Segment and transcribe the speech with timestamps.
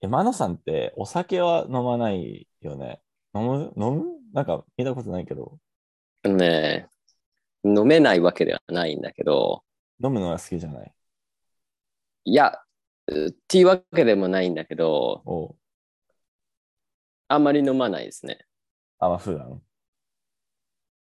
[0.00, 3.00] え、マノさんってお酒は飲まないよね？
[3.34, 3.72] 飲む？
[3.76, 4.04] 飲む？
[4.32, 5.58] なんか見たことないけど、
[6.22, 6.88] あのね、
[7.64, 9.64] 飲めないわけではないんだけど、
[10.02, 10.92] 飲むのが好きじゃない？
[12.24, 12.60] いや、
[13.08, 15.56] うっていうわけでもないんだけど、
[17.26, 18.46] あんまり飲まないですね。
[18.98, 19.62] あ、まあ普段？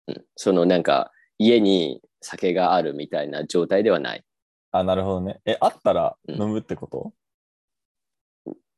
[0.07, 4.25] うん、そのなんか、家に酒があるみたいな状態ではない。
[4.71, 5.41] あ、なるほどね。
[5.47, 7.13] え、あったらうん飲むってこと、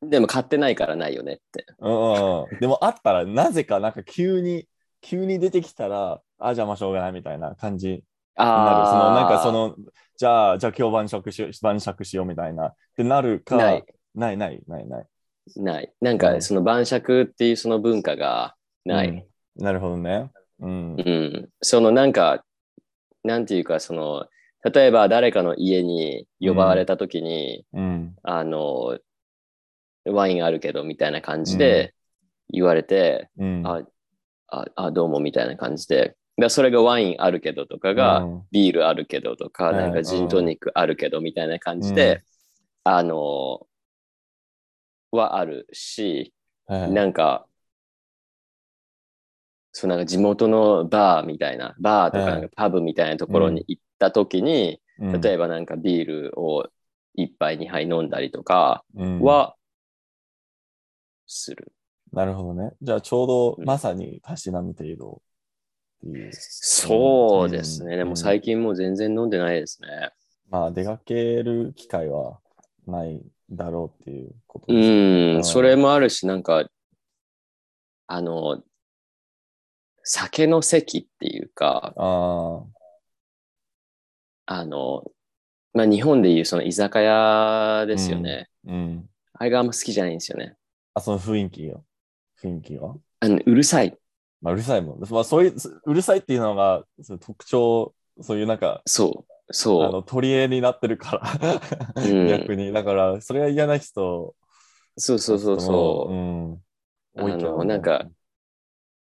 [0.03, 1.67] でも買ってないからないよねって。
[1.79, 2.61] うん。
[2.61, 4.69] でもあったらなぜかなんか急に、
[5.01, 8.03] 急に出てきたら、あ、じゃあまあしょうがないみたいな感じになる。
[8.37, 9.77] あそのなんかその、
[10.17, 12.69] じゃあ、じゃあ今日晩酌しよう、晩酌しようみたいな。
[12.69, 13.85] ってなるか、ない、
[14.15, 15.07] ないないないない。
[15.57, 15.93] ない。
[16.01, 19.09] なんかその晩酌っていうその文化がない。
[19.09, 19.25] うん
[19.59, 20.31] なるほどね。
[20.61, 20.97] うん。
[20.97, 22.45] うん、そのなんか、
[23.25, 24.27] なんていうか、その、
[24.71, 28.17] 例えば誰かの家に呼ばれた時に、うん。
[28.23, 28.99] あの、
[30.11, 31.95] ワインあるけどみたいな感じで
[32.51, 33.67] 言われて、うん。
[33.67, 33.83] あ
[34.49, 38.43] ああ、どうもみたいな感じで、でそれがワインあるけどとかが、うん。
[38.53, 42.23] ビールあるけどとか、うんなんかジントニックあるけどみたいな感じで、
[42.85, 43.67] あの、
[45.11, 46.33] はあるし、
[46.67, 46.93] はい。
[46.93, 47.47] なんか、
[49.73, 55.21] そうなんか地元のバーみたいな、バーとかなんかパブみたいなところに行った時に、うん。
[55.21, 56.67] 例えばなんかビールを
[57.15, 59.23] 一杯二杯飲んだりとかうん。
[59.23, 59.55] は
[61.27, 61.73] する。
[62.13, 62.73] なるほどね。
[62.83, 65.23] じゃあちょうどうんまさにたしなむ程度
[66.07, 66.31] っていう。
[66.33, 67.95] そうですね。
[67.95, 70.11] うんでも最近もう全然飲んでないですね。
[70.49, 72.39] まあ出かける機会は
[72.87, 75.39] ないだろうっていうことうですね。
[75.39, 76.65] ん、それもあるし、なんか、
[78.07, 78.63] あの、
[80.05, 82.65] 酒の席っていうか、あ
[84.47, 85.03] あの、
[85.73, 88.49] まあ、日本でいうその居酒屋ですよね。
[88.67, 89.11] あ、うん。
[89.35, 90.57] あれがあんま好きじゃないんですよね。
[90.97, 91.85] あ、その雰囲気よ。
[92.43, 92.97] 雰囲気は？
[93.21, 93.95] あのうるさい。
[94.41, 95.01] まあ、うるさいもん。
[95.01, 101.19] まあ、そういう、うるさいっていうのがその特徴、そういうなんか、そう、あその取り柄になってるか
[101.95, 102.73] ら、うん逆に。
[102.73, 104.35] だから、それが嫌な人、
[104.97, 105.01] う。
[105.01, 106.13] そうそうそうそう。
[106.13, 106.53] うん。
[107.19, 108.07] あ多いけどなんか、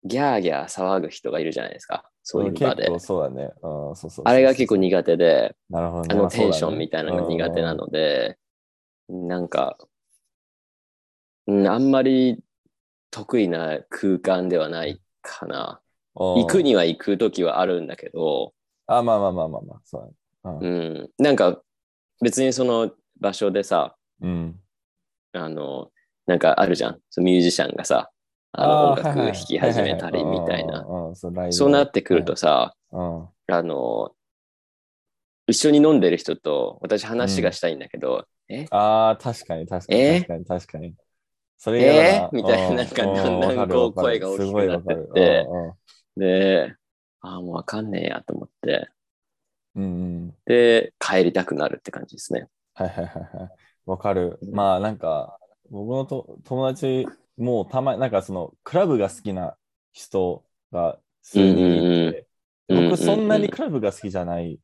[0.04, 2.10] ギャーギャー騒ぐ人がいるじゃないですか。
[2.24, 2.98] そういう場で結構。
[2.98, 3.44] そうだね。
[3.44, 6.08] うん、そうそうそうあれが結構苦手で、なるほどね。
[6.10, 8.38] あのテンションみたいなのが苦手なので、
[9.08, 9.78] なんか、
[11.46, 12.42] うん、あんまり
[13.10, 15.80] 得意な空間ではないかな。
[15.80, 15.86] うん
[16.18, 18.54] 行くには行くときはあるんだけど、
[18.86, 20.14] あ、まあまあまあまあまあ、そう。
[20.44, 21.60] うん、なんか
[22.22, 22.90] 別にその
[23.20, 24.58] 場所でさ、うん。
[25.34, 25.90] あの、
[26.26, 26.98] なんかあるじゃん。
[27.10, 28.10] そのミュージシャンがさ、
[28.52, 30.86] あの音楽弾き始めたりみたいな。
[30.86, 31.14] な。
[31.50, 33.28] そうなってくるとさ、うん。
[33.48, 34.12] あの、
[35.46, 38.64] 一緒に飲んでる人と私話がしたいんだけど、え？
[38.70, 40.20] ああ、確かに確かにえ？
[40.20, 40.94] 確かに確かに。
[41.58, 42.36] それえー？
[42.36, 44.96] みたいななんかうだんだんこう声が大きくすごいわかる。
[44.98, 45.46] なってって
[46.16, 46.76] で、
[47.20, 48.88] ああ、もうわかんねえやと思って、
[49.74, 49.86] うんう
[50.28, 50.34] ん。
[50.46, 52.48] で、帰りたくなるって感じですね。
[52.74, 53.50] はいはいはいはい。
[53.86, 54.38] わかる。
[54.42, 54.54] うん。
[54.54, 55.38] まあなんか、
[55.70, 57.06] 僕のと友達
[57.36, 59.56] もたまに、なんかその、クラブが好きな
[59.92, 62.28] 人が数人いて、
[62.68, 62.90] うんうんうん。
[62.90, 63.50] 僕そんなにうん。
[63.50, 64.60] クラブが好きじゃない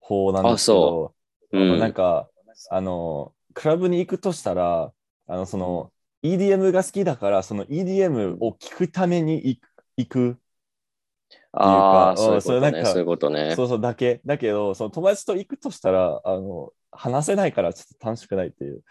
[0.00, 1.14] 方なんですけあそ
[1.52, 1.78] ど、うん。
[1.78, 2.30] なんか、
[2.70, 4.92] あの、クラブに行くとしたら、
[5.26, 5.92] あの、その、
[6.22, 10.38] EDM が好きだから、その EDM を聞くために行く行く
[11.52, 12.84] ああ、うんそういうことね。
[12.84, 13.56] そういうことね。
[13.56, 14.20] そうそうだけ。
[14.24, 18.82] だけど、その友達と行くとしたら、あの、話せないからちょっと楽しくないっていう。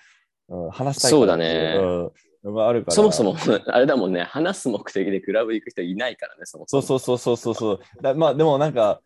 [0.50, 2.12] うん、話したいからっていう
[2.44, 2.96] うんあるから。
[2.96, 3.36] そもそも、
[3.68, 6.82] あれだもんね、話す目的でクラブ行く人いないからね、そもそも。
[6.82, 8.02] そうそうそうそうそうそう。
[8.02, 9.02] だまあでもなんか、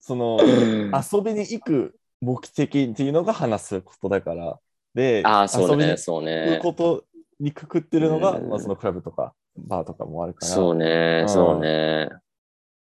[0.00, 4.58] その、う ん遊びに行く目的っていうのが話すことだから。
[4.94, 6.60] で、ああ、そうね、そう行くね。
[6.62, 7.04] こと
[7.40, 10.52] にくくってるのが、うんまあそのクラブとかバーとかもあるから。
[10.52, 12.10] そうねう、んそうね。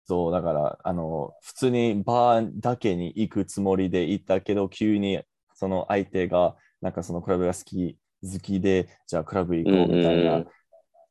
[0.05, 5.21] そう、だから、あの、普通にバーだけに行くつもりで行ったけど、急に
[5.53, 10.47] その相手が、なんかそのクラブが好き、好きで、じゃあクラブ行こうみたいな、うんうん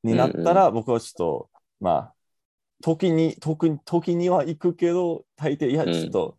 [0.02, 2.14] になったら、僕はちょっと、まあ、
[2.82, 6.38] 時に、時に、時には行くけど、大抵、いや、うんちょっと、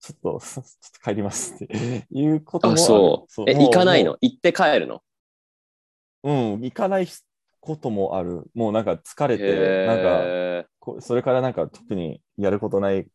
[0.00, 2.76] ちょっと、 ちょっと帰りますっていうこともあ。
[2.76, 3.44] そう。
[3.48, 5.02] え、行かないもの行って帰るの？
[6.22, 7.08] ううん、行かない
[7.60, 8.44] こともある。
[8.54, 13.06] もうなんか疲れて、へなんか、ーこそれからなんか特にやることない、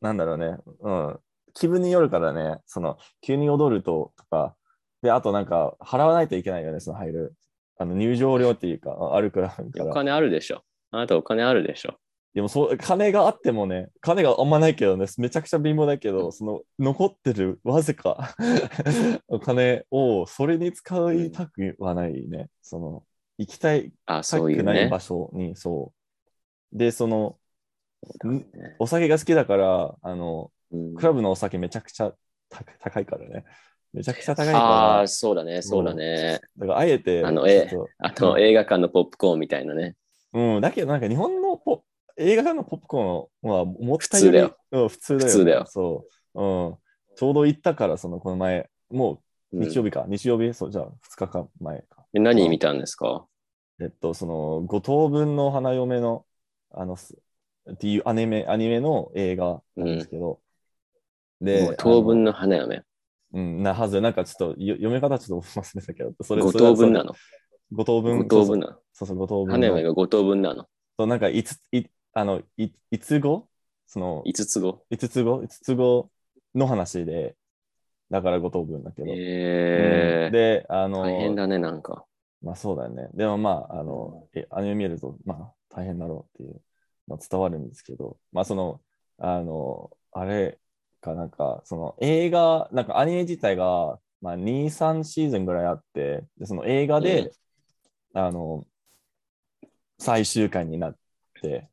[0.00, 1.20] なんだろうね、うん、
[1.54, 4.54] 気分によるからね、その、急に踊るととか、
[5.02, 7.34] で、あとなんか、払わないといけないよね、その入る。
[7.78, 9.54] あの入場料っていうか、ああるから。
[9.80, 10.62] お金あるでしょ。
[10.90, 11.98] あなたお金あるでしょ。
[12.36, 18.36] でもそう、金があってもね、金があんまないけどね、めちゃくちゃ貧乏だけど、その残ってるわずか
[19.26, 22.50] お金をそれに使いたくはないね。
[22.60, 23.04] その、
[23.38, 25.00] 行きたい、あ、たそういうねくない場。
[25.00, 25.94] 所に、そ
[26.74, 26.76] う。
[26.76, 27.38] で、その、
[28.22, 28.44] ね
[28.80, 32.12] お酒が好きだから、あの、うんクラブのお酒めちゃくちゃ
[32.50, 33.44] 高高いからね。
[33.94, 36.38] めちゃくちゃ高いあかあ、そうだね、そうだね。
[36.58, 39.96] ら、だからあえて、あのえあと映画館のポップコーンみたいなね。
[40.34, 41.82] とうん、だけどなんか日本のポ
[42.16, 45.30] 映画館のポップコーンはもったようん、普通だよ。
[45.30, 46.42] 普通だよそう。
[46.42, 46.76] うん。
[47.16, 49.20] ちょうど行ったから、その、この前、も
[49.52, 52.04] ううん日曜日か、日曜日、そう、じゃあ2日間前か。
[52.14, 53.26] え何見たんですか？
[53.80, 56.24] えっと、その、五等分の花嫁の、
[56.72, 57.16] あの、す
[57.70, 60.40] っていうアニメ、アニメの映画なんですけど、も
[61.40, 62.82] でう、当分の花嫁。
[63.32, 67.14] うん、なはず、なんかちょっとよ読め方ちょっと忘れたけど、それ五等分なの？
[67.72, 68.18] 五等分。
[68.18, 68.72] 五等分なの？
[68.92, 69.52] そうそう、五等分の。
[69.52, 70.66] 花嫁が五等分なの？
[70.98, 71.84] そうなんかいつ、い、
[72.18, 73.46] あの、い、いつ語
[73.86, 74.82] その、五つ子。
[74.88, 76.10] 五つ語五つ語
[76.54, 77.36] の話で、
[78.10, 79.08] だから五等分だけど。
[79.10, 82.06] えー、うんで、あの、大変だね、なんか。
[82.40, 83.10] まあそうだよね。
[83.12, 86.58] でもまあ、あの、えアニメ見ると、まあ大変だろうっていう
[87.06, 88.80] のは伝わるんですけど、まあその、
[89.18, 90.58] あの、あれ
[91.02, 97.30] かなんか、その映画、なんかアニメ自体が、まあ2、3シーズンぐらいあって、でその映画で、
[98.14, 98.66] あの、
[99.98, 101.05] 最終回になって、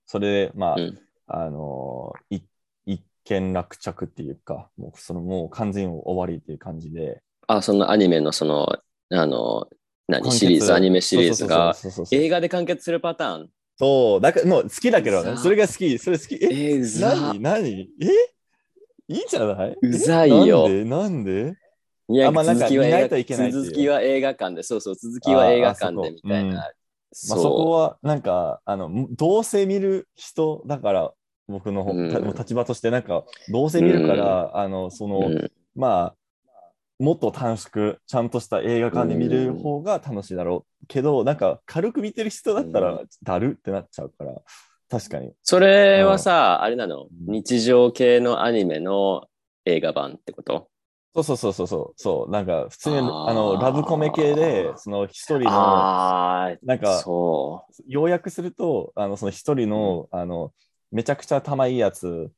[0.06, 1.00] それで、まあ、うん。
[1.28, 2.42] あの、い
[2.86, 8.68] 一見落着っていうか、もうそのもう完全に終わりっていう感じで、あ、そのアニメのその、
[9.10, 9.68] あの、
[10.08, 10.32] 何？
[10.32, 11.74] シリーズ、アニメシリーズが
[12.12, 13.50] 映画で完結するパターン？
[13.78, 15.38] そう、だからもう好きだけどね。
[15.38, 15.98] それが好き。
[15.98, 16.36] それ好き。
[16.36, 16.48] え？
[16.52, 17.40] え、何？
[17.40, 17.70] 何？
[17.70, 17.88] え？
[19.08, 19.78] いいんじゃない？
[19.82, 20.68] うざいよ。
[20.70, 21.44] えなんで？
[21.44, 21.58] なんで？
[22.10, 26.70] いや、あまあ続きは映画館で、そうそう、続きは映画館でみたいな。
[27.30, 31.14] まあ、そこはなんか、あの、どうせ見る人だから、
[31.48, 32.10] 僕の方、うん。
[32.10, 35.52] た立場として、なんか、どうせ見るから、あの、その、うん。
[35.76, 36.16] まあ、
[37.00, 40.88] もっと短縮、ちゃんとした映画館で見る方が楽しいだろう。
[40.88, 44.34] けど、なんか、軽く見てる人だったらう、だるってなっちゃうから、
[44.90, 45.34] 確かに。
[45.42, 47.06] それはさ、あれなの？
[47.06, 47.08] ん。
[47.28, 49.28] 日常系のアニメの
[49.66, 50.70] 映画版ってこと？
[51.16, 53.30] そうそうそうそうそう、そうなんか普通にあー。
[53.30, 60.52] あのラブコメ系で、その一人の、なんかそ要約すると、あのその一人の、あの
[60.92, 62.32] めちゃくちゃ頭いいやつ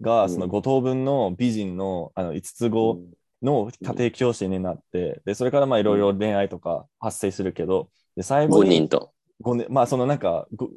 [0.00, 0.30] が、うん。
[0.30, 2.70] その五等分の美人のあの五つう。
[2.70, 3.00] 子
[3.42, 9.12] の家庭教師になって、でそれからまあいろいろ恋愛とか発生するけど、で最後5に人と。
[9.40, 10.68] 五年まあそのなんかご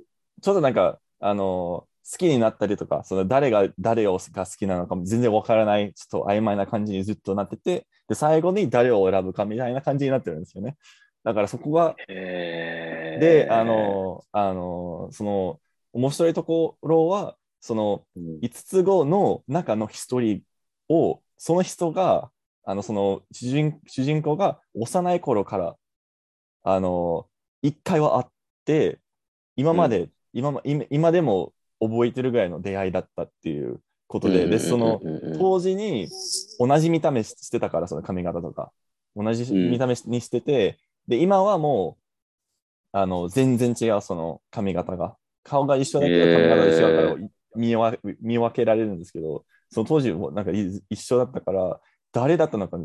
[0.42, 10.76] ちょっとなんかあの好きになったりとかその誰が誰をが好きなのかも全然わからないちょっと曖昧な感じにずっとなっててで最後に誰を選ぶかみたいな感じになってるんですよね。
[11.24, 15.60] だからそこがであ、のあのその
[15.94, 18.40] 面白いところはそのうん。
[18.40, 20.42] 5つ後の中の一人
[20.90, 22.30] をその人が
[22.66, 25.76] あのその主人主人公が幼い頃から
[26.64, 27.28] あの
[27.62, 28.32] 一回は会っ
[28.66, 29.00] て
[29.56, 31.54] 今まで、今ま今今でも
[31.88, 35.34] 覚えてるぐらいの出会いだったっていうことで、でそのうんうんうん。
[35.34, 36.08] うん当時に
[36.60, 38.72] 同じ見た目ししてたからその髪型とか。
[39.16, 41.98] 同じうん見た目にしてて、で今はも
[42.94, 45.16] うあの全然違うその髪型が。
[45.44, 51.80] 顔が一緒だけど髪型が違うから見分見分けられるんですけどその当時もなんかい一緒だったから
[52.14, 52.78] 誰だったのか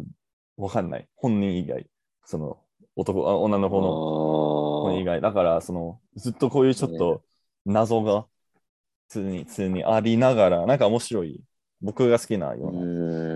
[0.56, 1.06] わかんない。
[1.14, 1.86] 本人以外。
[2.24, 2.58] その
[2.96, 5.20] 男あ女の子の本以外。
[5.20, 7.22] だからそのずっとこういうちょっと
[7.64, 8.26] 謎が
[9.10, 11.40] 常に常にありながらなんか面白い
[11.80, 12.84] 僕が好きなようなう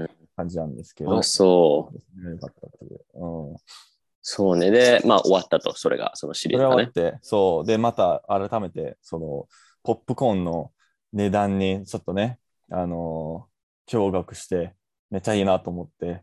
[0.04, 2.30] ん感じなんですけど、あ、そう。
[2.30, 3.56] よかったっていううん
[4.22, 4.70] そうね。
[4.70, 7.12] で、まあ終わったと、それが、そのシリーズがそれは終わねっ。
[7.12, 7.66] て、そう。
[7.66, 9.48] で、また改めて、その、
[9.82, 10.70] ポップコーンの
[11.12, 12.38] 値段にちょっとね、
[12.70, 13.52] あのー
[13.90, 14.74] 驚愕して、
[15.10, 16.22] めっちゃいいなと思って。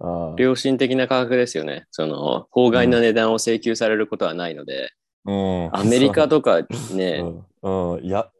[0.00, 1.86] あー良心的な価格ですよね。
[1.90, 4.92] その、法外な値段を請求されることはないので、
[5.24, 7.22] うん、アメリカとかね、
[7.62, 8.30] うん、うん、いや、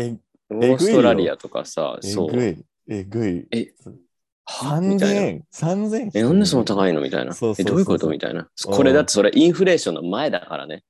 [0.00, 0.16] え、
[0.50, 2.32] オーストラリアとかさ、えそう。
[2.32, 3.46] ぐい、えぐい。
[3.50, 3.72] え
[4.44, 5.20] はみ3000たいな。
[5.22, 6.10] 円、3000円。
[6.14, 7.34] え、なんでそんな高いのみたいな。
[7.34, 8.48] そうそうそうそうえ、どういうことみたいな。
[8.66, 10.84] これだってそれインフレーションの前だからね。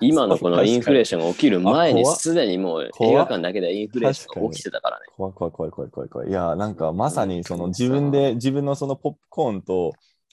[0.00, 5.06] 今のこのインフレーションが起きる前にすでにもう映画館だけでインフレーションが起きてたからね。
[5.16, 6.28] 怖い怖い怖い怖い怖い怖い。
[6.28, 9.92] いや、なんかまさにそのうん自分で、自分のそのポップコーンと、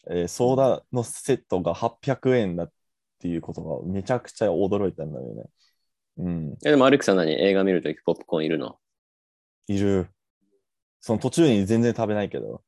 [0.10, 2.72] えーソーダのセットが800円だっ
[3.20, 5.44] ていうことがめちゃくちゃ驚いたんだよね。
[6.18, 7.32] うん、えでもアレクさん何？
[7.32, 8.78] 映画見るときポップコーンいるの？
[9.68, 10.08] いる。
[11.00, 12.62] その途中に全然食べないけど、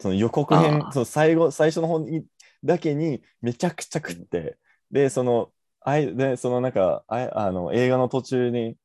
[0.00, 2.26] その予告編その最後、最初の方に
[2.62, 4.58] だけにめちゃくちゃ食って、
[4.90, 5.50] で、その、
[5.80, 8.76] あいでそのなんかあいあの映画の途中に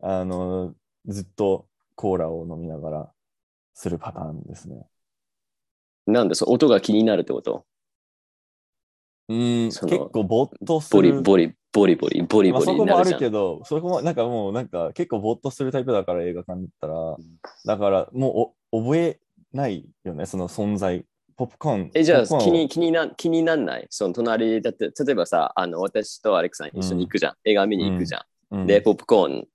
[0.00, 0.74] あの、
[1.06, 3.10] ずっとコーラを飲みながら
[3.74, 4.86] するパターンですね。
[6.06, 7.64] なんで、その音が気になるってこと？
[9.28, 11.22] うん、結構ぼーっとすボリる。
[11.22, 17.16] ボリ、ボリボリ、ボリまあ、ボそこもあるけど、そこもなんかもうなんか結構ぼーっとするタイプだから映画館だったら、
[17.66, 19.20] だからもうお覚え
[19.52, 21.04] ないよね、その存在。
[21.36, 21.90] ポップコーン。
[21.94, 23.86] え、じゃあ気に気にな気になんない？
[23.90, 27.34] その隣、だって、例えばさ、あの私とアレックさん一緒に行くじゃん。
[27.44, 28.56] 映画見に行くじゃん。
[28.56, 29.46] うんで、ポップコーン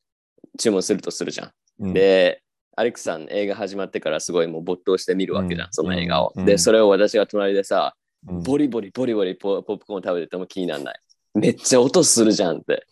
[0.58, 1.52] 注文するとするじゃん。
[1.80, 2.42] うんで、
[2.78, 6.32] アレックさん映画始まってからすごいもう没頭して見るわけじゃん、うんその映画を。
[6.36, 11.00] うんで、それを私が隣でさ、うんボリボリボリボリポップコーン食べてても気にならない。
[11.36, 12.86] めっちゃ音するじゃんって。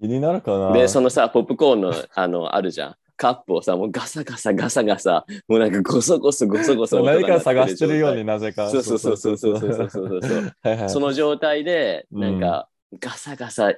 [0.00, 2.96] 気になるかなで、そのさ、ポップコーンの、あの、あるじゃん。
[3.16, 7.02] カップをさ、もうガサガサガサガサ、もうなんかゴソゴソゴソゴソ。
[7.02, 8.70] 何か探してるようになぜか。
[8.70, 10.54] そうそうそうそうそう。
[10.62, 13.74] はいはい、その状態で、なんか、うん、ガサガサ、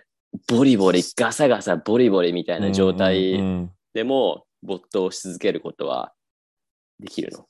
[0.47, 6.13] ボリボリ、ガサガサ、ボリボリみたいな状態でも、没頭し続けることは
[7.01, 7.49] できるの。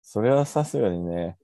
[0.00, 1.36] それはさすがにね、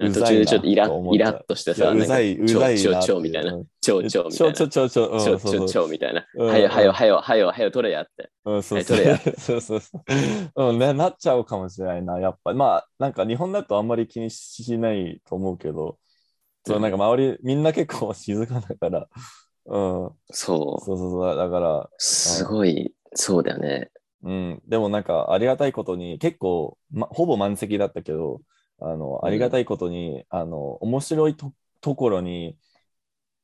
[0.00, 3.00] う途中でちょっとイライラッとしてさ、うざい、うざいちょ。
[3.00, 3.64] ちょみたいなうん。
[3.80, 4.54] ちょちょみちょたいな。
[4.54, 6.24] ちょちょちょ、うんちょちょちょみたいな。
[6.36, 8.30] うんはよはよはよはよはよ取れやって。
[8.44, 10.68] うん、そうはいそう取れや そうそうそう。
[10.68, 12.52] うんね、なっちゃうかもしれないな、やっぱ。
[12.52, 15.98] まあ、なんか日本だとあんまり気にしないと思うけど、
[16.64, 19.08] そうなんか周り、みんな結構静かだから、
[19.66, 21.90] うん、そそうそうそう、だから、う。
[21.98, 23.90] すごい、そうだよね。
[24.22, 28.40] うん、でもなんかありがたいことに、結構、ま、ほぼ満席だったけど、
[28.80, 32.56] あの、ありがたいことに、あの、面白いとところに、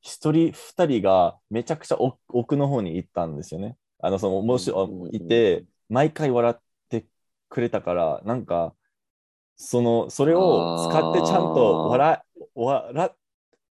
[0.01, 3.77] 一人、二人がめちゃくちゃ奥奥の方に行ったんですよね。
[3.99, 7.07] あの、その、面白うんうんうんいて、毎回笑って
[7.49, 8.75] くれたから、なんか、
[9.55, 12.21] その、それを使ってちゃんと笑
[12.55, 13.15] 笑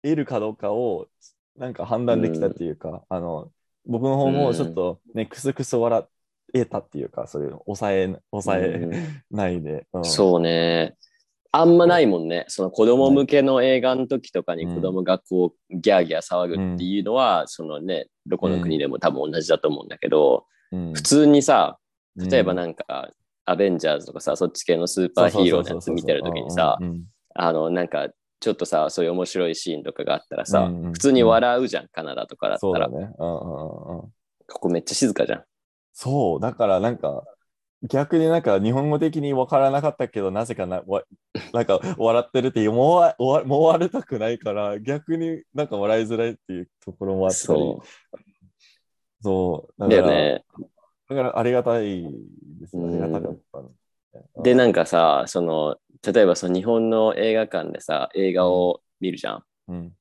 [0.03, 1.09] えるかどうかを、
[1.57, 3.53] なんか判断できたっていうか、あの、
[3.87, 6.07] 僕の方もちょっとね、クスクス笑
[6.55, 9.87] えたっていうか、そういうの抑え、抑えうんないで。
[9.93, 10.97] うんそうね。
[11.53, 12.45] あんまないもんね。
[12.49, 21.79] その子供向けの映画の時とかにうん子供がこうギャーギャー騒ぐっていうのは、そのね、どこの国でも多分同じだと思うんだけど、うん普通にさ、
[22.17, 23.11] 例えばうんなんか、
[23.45, 27.05] アベンジャーズとかさ、そっち系のスーパーヒーローのやつ見てる時にさ、うんうん
[27.35, 28.09] あの、なんか、
[28.41, 32.89] ちょっとさ、そういう面白いシーンとかがあったらさ、うんうん普通に笑うじゃん、カナダとかだったら。
[32.89, 33.11] ね。
[33.19, 34.11] うんうんうんうん
[34.53, 35.45] ここめっちゃ静かじゃん。
[35.93, 37.23] そう、だからなんか、
[37.83, 41.05] 逆になんか日本語的に分からなかったけど、なぜかな、わ
[41.55, 47.83] なんか笑ってるっていう、もうわ終わもう終わりたくないから、逆になんか笑いづらいっていうところもあったり、そ
[49.23, 49.91] そう、だう。
[49.91, 50.45] から、ね。
[51.09, 52.03] だからありがたい
[52.61, 52.85] ですね。
[52.85, 53.69] あうんりがたかったね。
[54.43, 59.45] で、なんかさ、その、例えばその日本の映画館でさ、映画を見るじゃん。
[59.69, 59.93] うん、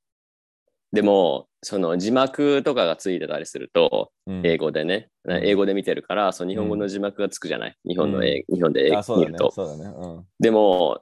[0.92, 7.76] でも、その字幕とかがついてたりすると、うん英語でね、ん英語で見てるから、その日本語の字幕がつくじゃない？
[7.86, 9.78] 日本の映日本で映あ、そうだね画見ると。。
[9.78, 9.84] ね。
[9.86, 10.26] うん。
[10.40, 11.02] でも、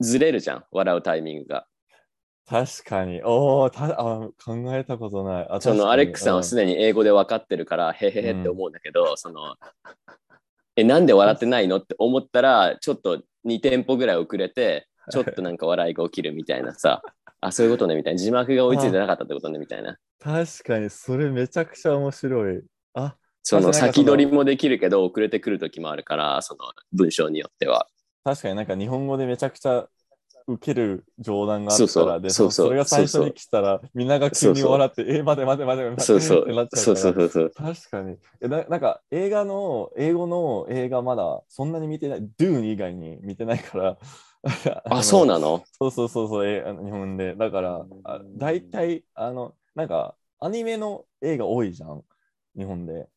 [0.00, 1.66] ずれるじゃん、笑うタイミングが。
[2.46, 3.22] 確かに。
[3.22, 5.46] おお、たあ考えたことない。
[5.50, 9.56] あそのアレックさんはすすでに英語で分かってるから、へへへって思うんだけど、その、
[10.76, 17.02] え、なんで笑ってないのって思ったら、ちょっと2テンポぐらい遅れて、ちょっとなんか笑いが起きるみたいなさ、
[17.40, 18.18] あ、そういうことね、みたいな。
[18.18, 19.96] 字幕が追いついてなかったってことね、みたいな。
[20.20, 22.62] 確かに、それめちゃくちゃ面白い。
[22.94, 26.60] あ、その先取りもできるけど、遅れてくる時もあるから、その
[26.92, 27.86] 文章によっては。
[28.24, 29.88] 確かになんか日本語でめちゃくちゃ
[30.48, 36.76] 受ける冗談があったら、そうそうでそれが最初に来たら、みんなが急に笑って、え、待て待て待て待てそうそってなっう。
[36.76, 37.74] そうちゃうそうそうそう。
[37.74, 38.64] 確かにえな。
[38.64, 43.98] なんか映画の、英語の映画まだそんなに見てない、ドゥーン以外に見てないから。
[44.90, 45.64] あ、そうななの？
[45.80, 47.34] そうそうそうそう、え日本で。
[47.34, 52.02] だから、あ大体、あの、なんか、アニメの映画多いじゃん、
[52.56, 53.08] 日本で。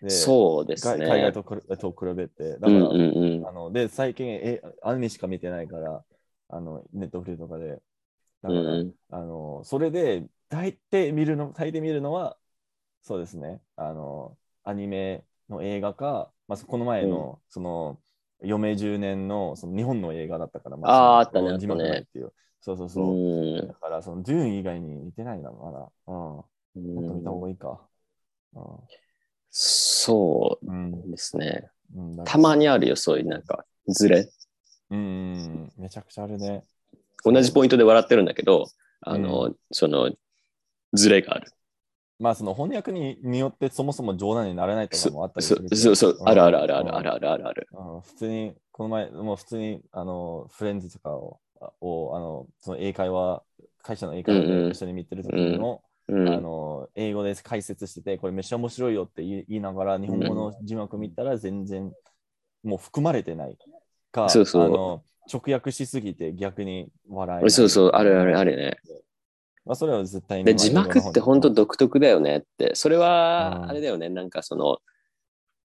[0.00, 1.32] でそうです海海外ね。
[1.32, 2.58] とくと比べて。
[2.58, 3.48] だから、うんうんうん。
[3.48, 6.04] あので、最近え、アニメしか見てないから、
[6.48, 7.80] あのネットフリとかで。
[8.42, 12.36] だから、うんうんあのそれで、大抵見るの、大抵見るのは、
[13.02, 18.00] そうですね、あの、アニメの映画か、まあ、この前の、その、
[18.42, 22.32] 余命10年のその日本の映画だったから、まあーあったね字幕あったねないっていう。
[22.60, 23.04] そうそうそう。
[23.04, 25.88] うんだから、その、ドゥーン以外に見てないな、まだ。
[26.08, 26.14] うん。
[26.14, 27.80] もっと見た方うんがいいか。
[29.50, 30.92] そうん。
[31.06, 31.70] うですね。
[31.94, 34.28] うん、たまにあるよ、そういうなんか、ずれ。
[34.90, 36.64] うんうん、めちゃくちゃあるね。
[37.24, 38.66] 同じポイントで笑ってるんだけど、
[39.00, 40.10] あの、その、
[40.92, 41.50] ずれがある。
[42.18, 45.68] まあ、その翻訳にによってそもそも冗談にならないとかそもあったりすそる。
[45.76, 47.68] そうそう、んあるあるあるあるうんあるあるあるある。
[47.72, 53.42] うん普通に、この前、もう普通に、あの、フレンズとかを、あをあの、その英会話、
[53.82, 61.92] 会社の英会話で一緒に見てる時の、うんあの英語で解説してて、これめっちゃ面白いよって言いながら、日本語の字幕見たら全然
[62.62, 63.56] もう含まれてない
[64.12, 67.50] か、そうそうあの直訳しすぎて逆に笑い。
[67.50, 68.76] そうそう、あるあるあるね。
[69.66, 70.44] まあ、それは絶対に。
[70.44, 72.74] で、字幕って本当ど独特だよねって。
[72.74, 74.78] それうんは、あれだよね、なんかその、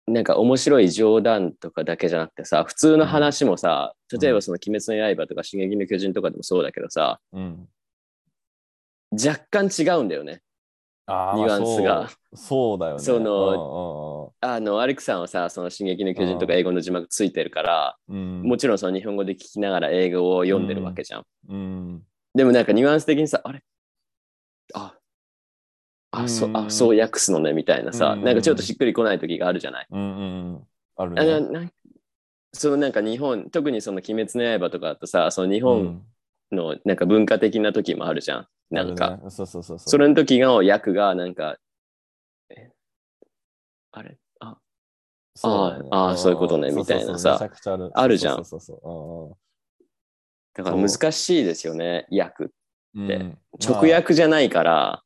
[0.07, 7.69] なんか面白い冗談とかだけじゃなくてさ、普通の話もさ、ん例えばその鬼滅の刃とか進撃の巨人とかでもそうだけどさ、うん、
[9.12, 10.43] 若干違うんだよね。
[11.09, 12.79] ニュアンスがそう。
[12.79, 12.99] だよね。
[13.03, 21.25] そのあの、アレクさんはさ、その進撃の巨人とかうん英語の字幕ついてるから、うんうんうんもちろんその日本語で聞きながら英語を読んでるわけじゃん。
[21.49, 22.03] うん
[22.35, 23.59] でもなんかニュアンス的にさ、あれ？
[23.59, 23.62] あ、
[26.25, 28.25] あ、そうう、んあ、そう訳すのねみたいなさ、うん。
[28.25, 29.87] なんかちょっとしっくりこない時があるじゃない？
[29.91, 30.67] うんうんうん。
[30.97, 31.49] あるあなね。
[31.51, 31.73] なん
[32.53, 36.03] そのなんか日本、特にその鬼滅の刃とかだとさ、その日本
[36.53, 38.39] のなんか文化的な時もあるじゃん。
[38.41, 39.31] うんなんか、ね。
[39.31, 39.91] そうそうそうそう。
[39.91, 41.59] それの時の役がなんか、
[42.49, 42.73] え
[43.93, 44.19] あれ？
[44.41, 44.59] あ、
[45.37, 45.71] そう。
[45.71, 47.91] だねあそういうことねんみたいなさある。
[47.95, 48.37] あるじゃん。
[48.37, 49.37] そうそうそう
[50.55, 52.45] だから難しいですよね、訳。
[52.45, 52.53] そう
[52.97, 53.07] うん。
[53.07, 55.03] でうん直訳じゃないから、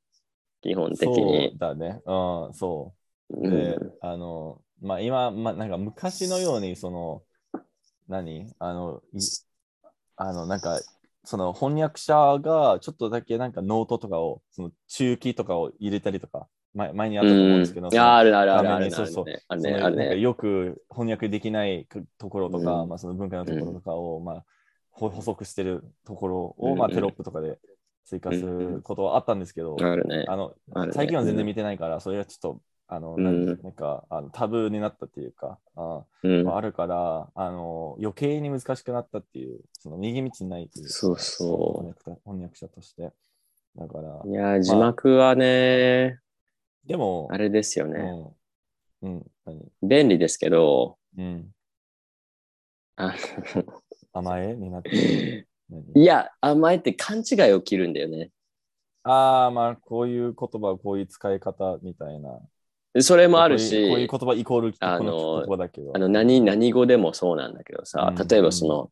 [0.63, 1.59] 基本的そうに。
[1.59, 2.03] だね。
[2.05, 2.95] うん、そ
[3.31, 3.49] う。
[3.49, 3.51] う。
[3.51, 7.23] で、ん、あの、まあ今、まあなんか昔のように、その、
[8.09, 8.53] 何？
[8.59, 9.21] あの、い
[10.17, 10.81] あの、なんか、
[11.25, 19.25] その翻訳者がちょっとだけなんかノートとかを、その注記とかを入れたりとか、前前にあったと思うんですけど、いそのやあるあるあるあるそうそう。
[19.27, 19.43] ね。
[19.49, 20.21] あるそねあるね。
[20.21, 21.87] よく翻訳できない
[22.19, 22.89] ところとか、うん。
[22.89, 24.45] まあ、その文化のところとかを、まあ、
[24.91, 26.79] ほ補足してるところを、うん。
[26.79, 27.59] まあ、テロップとかで
[28.11, 30.25] 追加することはあったんですけど、あるね。
[30.27, 30.53] あの
[30.87, 30.93] ね。
[30.93, 33.47] 最近は全然見てないから、それはちょっとあの、うん。
[33.47, 36.45] なんかあのタブーになったっていうか、あうん。
[36.45, 42.13] まああるからあの余計に難しくなったっていう、その逃げ道ないっていうかそうそう。
[42.25, 43.13] 翻訳者として。
[43.77, 46.19] だから、いや、字幕はね、
[46.85, 48.01] でも、あれですよね。
[49.03, 49.73] うん、うん、何？
[49.83, 51.55] 便利ですけど、うん、
[52.97, 53.15] あ
[54.13, 54.57] 甘え？
[54.57, 55.47] になって
[55.95, 57.25] いや、甘えって勘違い
[57.59, 58.31] 起きるんだよね。
[59.03, 62.41] ああ、まあ、こういう言葉、こういう使い方みたいな。
[63.01, 65.93] それもあるこういうこういうし、言葉イコールあのこの言葉だけど。
[65.95, 68.91] あの何何語でもそうなんだけどさ、うん例えばその、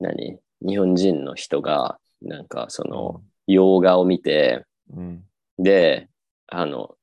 [0.00, 0.38] 何？
[0.62, 5.24] 日本人の人が、なんかその、洋画を見て、うん、
[5.58, 6.08] で、
[6.46, 6.94] あの、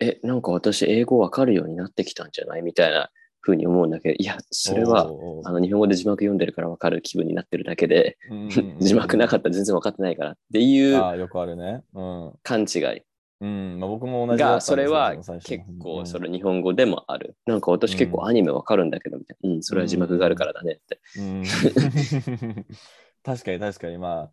[0.00, 2.62] え、なんか私英語わかるようになってきたんじゃない？
[2.62, 3.08] みたいな
[3.40, 5.10] 風に思うんだけど、いや、それは、
[5.44, 11.82] あの日本語で字幕読んでるからわかる気分になってるだけで、うんうんうん 字幕なかったら全然分かってないからっていうああ、よくあるね。
[11.94, 12.32] うん。
[12.42, 13.02] 勘違い
[13.38, 17.36] うん、まあ、僕も同じが、それは結構うんそれ日本語でもある。
[17.46, 19.50] なんか私結構アニメわかるんだけど、みたいな。
[19.50, 21.00] うん、それは字幕があるからだねって。
[21.18, 21.44] うん
[23.22, 24.30] 確かに確かにま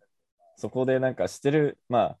[0.56, 2.18] そこでなんかしてるまあ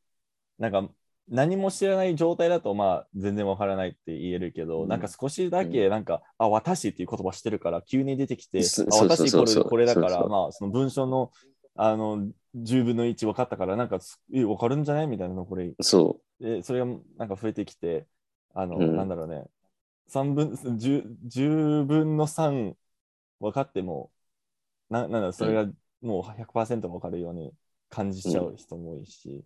[0.58, 0.90] なんか
[1.28, 4.88] 何も知らない状態だとまあ全然わからないって言えるけど、うん。
[4.88, 11.30] なんか少しだけなんか、あ私っていう言葉してるから急に出てきて、あ私イコそうそうールこれだからまあその文章の
[11.76, 15.06] あの10分の1分かったからなんかすえ分かるんじゃない？
[15.08, 15.72] みたいなのこれ。
[15.80, 18.06] そでそれがなんか増えてきて
[18.54, 18.96] あの、うん。
[18.96, 19.44] なんだろうね。
[20.08, 22.76] 3分 10, 10分の3
[23.40, 24.12] 分かっても
[24.90, 27.52] ななんだそれがもう100%分かるように
[27.90, 29.44] 感じちゃう人も多いし、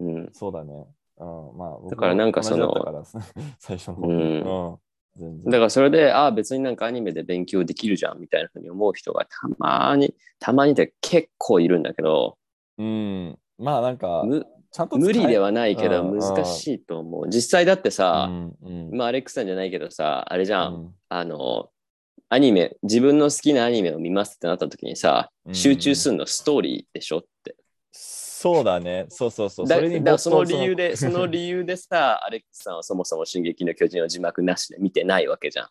[0.00, 0.04] う。
[0.04, 0.32] うん。
[0.32, 0.86] そうだね、
[1.18, 2.74] うん、まあ僕だからなんかその
[3.58, 4.80] 最初の方、
[5.20, 5.44] うん。
[5.44, 12.36] だからそれで、ああ、別になんかアニメで勉強できるじゃんみたいなふうに思う人がたまに、たまにって結構いるんだけど、
[12.78, 17.28] うん、まあなんかむちゃんと使え無理ではないけどうん難しいと思う。
[17.28, 18.96] 実際だってさ、うんうん。
[18.96, 20.74] まあアレックさんじゃないけどさ、あれじゃん。
[20.74, 20.94] うん。
[21.08, 21.70] あの、
[22.28, 25.54] アニメ、自分の好きなアニメを見ますってなった時にさ、うん。
[25.54, 27.54] 集中するのストーリーでしょって。
[28.44, 29.06] そうだね。
[29.08, 29.66] そうそうそう。
[29.66, 35.68] だそれにその理由で、 その理由でさ、アレックさんはそもそも進撃の巨人を字幕なしで見てないわけじゃん。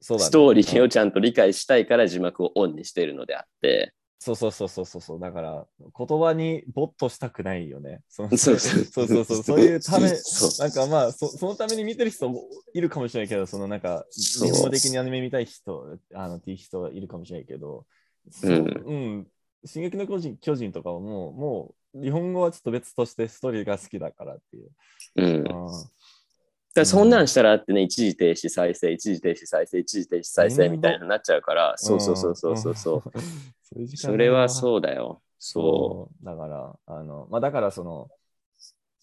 [0.00, 0.26] そうだね。
[0.26, 3.94] ストーリーをちゃんと理解したいから字幕をオンにしているのであって。
[4.18, 5.00] そうそうそうそうそう。
[5.00, 5.64] そうだから
[5.96, 8.00] 言葉に没頭したくないよね。
[8.08, 9.42] そのそうそそううそうそう。
[9.44, 12.42] そういうためそうなんかまあそそのために見てる人も
[12.74, 17.86] いるかもしれないけどそのなんか日本語的にアニメ見たい人あのっていう人はいるかもしれないけど、
[18.42, 18.54] うん。
[18.56, 19.26] うん、
[19.64, 24.70] 進撃の巨人巨人とかはもうもう日本語はちょっと別としてストーリーが好きだからっていう。
[25.16, 25.44] うん。
[26.72, 33.10] だそんなんしたらってね、一時停止再生、一時停止再生、一時停止再生みたいになっちゃうから、そうそうそうそうそうそう。
[33.76, 33.88] うん。
[33.88, 35.20] それはうそうだよ。
[35.38, 36.24] そそう。
[36.24, 38.08] だから、あの、まあ、だから、その、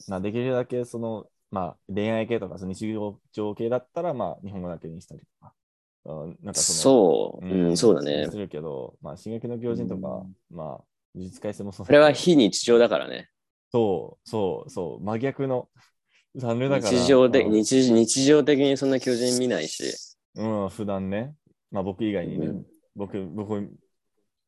[0.07, 2.93] まあ、できるだけ、その、まあ、恋愛系とか、その日
[3.33, 5.56] 常系だったら、まあ、日本語だけにしたりとか、うん
[6.07, 6.45] なんう。
[6.47, 7.45] かそう。
[7.45, 8.37] うん、そうだねす。
[8.37, 10.83] るけど、まあ、進撃の巨人とか、まあ、
[11.15, 13.29] 技術改正もそうだそれは非日常だからね。
[13.71, 15.67] そう、そう、そう、真逆の
[16.35, 16.91] ジャンルだから。
[16.91, 19.83] 日常的、うん日日常的にそんな巨人見ないし。
[20.35, 21.33] うん、普段ね。
[21.71, 22.47] まあ僕以外にね。
[22.47, 22.65] うん
[22.97, 23.69] 僕、僕、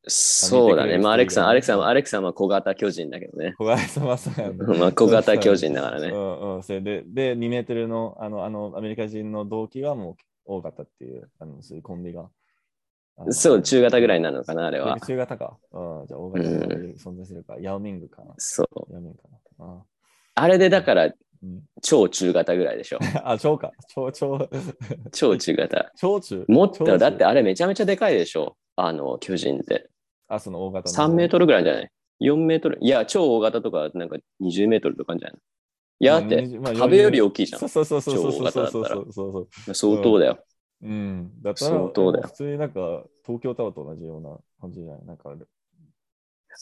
[0.08, 0.98] そうだね。
[0.98, 3.54] まあ、アレクさん、アレクさんは、アレクさんは小型巨人だけどね。
[3.58, 4.78] 小林さんはそうやね。
[4.78, 6.08] まあ、小型巨人だからね。
[6.10, 10.16] うんうん、それで、で、2メートルのあのあのアメリカ人の同期はもう
[10.50, 12.28] 多かったっていう、あのそういうコンビが。
[13.30, 14.98] そう、中型ぐらいなのかな、あれは。
[15.00, 15.58] 中型か。
[15.72, 17.56] うん、じゃあ大型が存在するか。
[17.60, 18.34] ヤオミングかな。
[18.38, 18.92] そう。
[18.92, 19.66] ヤオミングかな。
[19.66, 19.82] うん
[20.34, 22.98] あれでだから、うん、超中型ぐらいでしょ。
[23.24, 23.72] あ、超か。
[23.88, 24.48] 超、超、
[25.12, 25.92] 超中型。
[25.96, 26.44] 超中。
[26.48, 28.56] もっと、だってあれめちゃめちゃでかいでしょ。
[28.76, 29.90] あの、巨人って。
[30.28, 31.12] あ、その大型の。
[31.12, 31.90] 3メートルぐらいじゃない
[32.22, 32.78] ?4 メートル？
[32.80, 35.38] いや、超大型とか、なんか20メートルとかじゃない？
[36.00, 37.68] いや、だって、まあ壁より大きいじゃんそう。
[37.68, 39.74] そうそうそうそうそうそうそう。
[39.74, 40.38] 相当だよ。
[40.82, 41.30] うん。
[41.42, 45.04] だったら、相当だよ普通になんか東京タワーと同じような感じじゃない？
[45.06, 45.46] なんかある。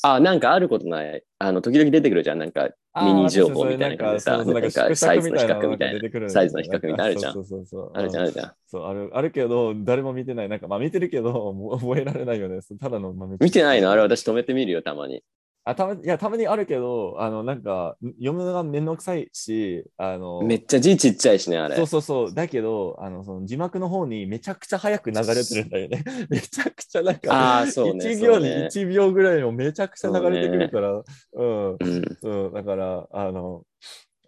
[0.02, 1.22] あ、なんかあることない。
[1.38, 2.38] あの、時々出てくるじゃん。
[2.38, 2.68] なんか、
[3.00, 6.28] ミニ情報みたいな感じでさ、そうそうなんかサイズの比較みたいな。
[6.28, 8.52] サイズの比較みたいなのあるじゃんそうそうそうあるじゃん、あるじゃん。
[8.66, 10.48] そうあるあるけど、誰も見てない。
[10.48, 12.60] なんか、まあ見てるけど、覚えられないよね。
[12.80, 13.90] ただの、まあ、見てないの？
[13.90, 15.22] あれ私止めてみるよ、たまに。
[15.68, 21.86] あたまいや、たまにあるけど、あの、なんか、読むのがめんどくさいし、あの、めっちゃ字ちっちゃいしね、あれそう。
[21.86, 22.34] そうそう。
[22.34, 26.04] だけど、あの、その字幕の方にめちゃくちゃ早く流れてるんだよね。
[26.30, 28.08] めちゃくちゃなんか、ああ、そうね。
[28.12, 31.02] 1秒にそうね1秒ぐらいのめちゃくちゃ流れてくるから、
[31.34, 31.72] うん。
[31.72, 32.02] うん。
[32.22, 33.64] そう、だから、あの、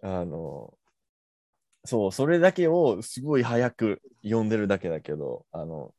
[0.03, 0.73] あの、
[1.85, 5.93] そう、それだけをすごい早く読んでるだけだけど、あの、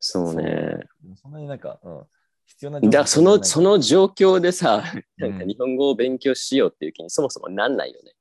[0.00, 0.76] そうね。
[1.16, 2.02] そんなになんか、うん、
[2.46, 4.84] 必要なだその、その、の状況でさ、
[5.16, 8.12] なんかうん日本語を勉強しようっていう気にそもそもなんないよね。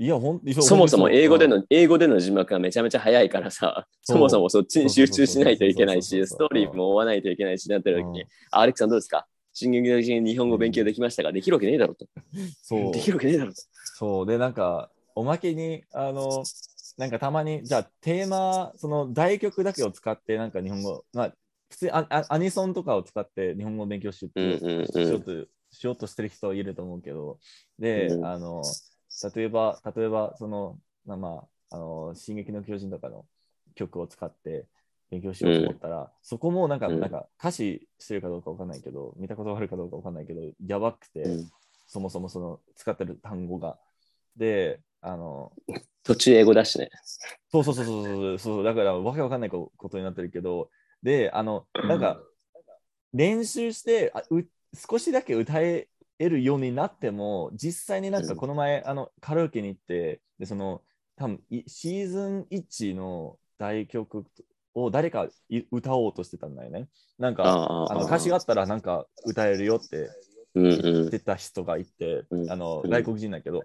[0.00, 9.26] いや、ほんそもそも英語で、の、の、英語での字幕がめちゃめちゃ早いからさ、そもそもそっちに集中しないといけないし、ストーリーも追わないといけないし、なってる時にアレックさんどうですか。
[9.52, 12.06] 進撃の巨人日本語勉強できましたかできるわけねえだろと。
[12.62, 12.92] そう。
[12.92, 13.60] で、きるわけねえだろと。
[13.96, 16.44] そう、で、なんか、おまけに、あの、
[16.96, 21.34] なんかたまに、じゃあテーマ、その大曲だけを使って、なんか日本語、まあ、
[21.70, 25.12] 普通にアアアニソンとかを使って日本語を勉強し,、うんうんしよう。
[25.14, 27.38] うんとしようとしてる人いると思うけど、
[27.78, 28.62] で、うんあの、
[29.34, 33.26] 例えば、例えば、その、まあまあ、あの、進撃の巨人とかの
[33.74, 34.66] 曲を使って
[35.10, 41.50] 勉強しようと思ったら、そこもなんか、うんなんか歌詞してるかどうかわかんないけど、見たことがあるかどうかわかんないけど、やばくて、うん
[41.90, 43.78] そもそもその使ってる単語が。
[44.36, 45.52] で、あの、
[46.02, 46.90] 途中英語だしね。
[47.50, 50.70] そうそうそうそうそうそう、だからわけわかんないこことになってるけど、
[51.02, 52.20] で、あの、なんか、
[53.12, 58.36] 練習してあう少しだけ歌えるようになっても、実際になんかうん。
[58.36, 60.82] この前、あのカラオケに行って、でその
[61.16, 64.24] 多分いシーズン1の大曲
[64.74, 66.88] を誰かい歌おうとしてたんだよね。
[67.18, 70.10] なんか、ああの歌詞があったらなんか歌えるよって
[70.54, 71.10] 言っん。
[71.10, 72.50] てた人がいて、うん。
[72.50, 72.90] あのうん。
[72.90, 73.64] 外国人だけど、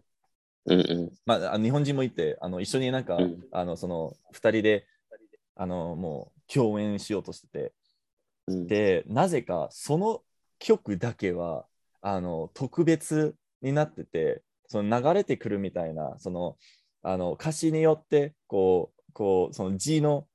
[0.65, 1.12] うんうん。
[1.26, 3.43] まあ、あの日本人もいて、あの一緒になんか、うん。
[3.52, 4.88] あのその2人で
[5.55, 7.73] あのもう共演しようとしてて、
[8.47, 10.21] うんで、なぜかその
[10.59, 11.65] 曲だけは
[12.01, 16.57] あの特別になってて、その流れてくるみたいな、その
[17.01, 20.25] あの歌詞によってこう、こうその字の、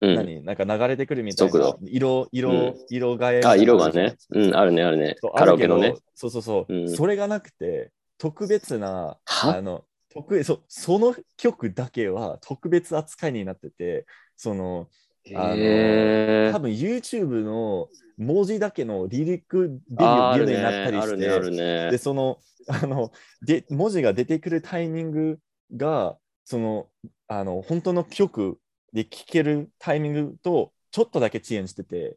[0.00, 3.46] うん何なんか流れてくるみたいな色、色、うん色替え。
[3.46, 4.16] あ、色がね。
[4.30, 5.16] うん、あるね、あるね。
[5.34, 6.00] カラオケのねあるけ。
[6.00, 9.56] どそうそうそう、うんそれがなくて、特別な、は？
[9.56, 9.84] あの
[10.14, 14.88] 特別そその曲だけは特別扱いになってて、その
[15.34, 21.90] あのへ多分 YouTube の文字だけのリリックビデオになったりして、ね、ね。
[21.90, 21.98] で、。
[21.98, 23.10] そのあの
[23.42, 25.38] で文字が出てくるタイミング
[25.76, 26.88] が、その
[27.26, 28.58] あの本当の曲
[28.92, 32.16] で聴けるタイミングとちょっとだけ遅延してて、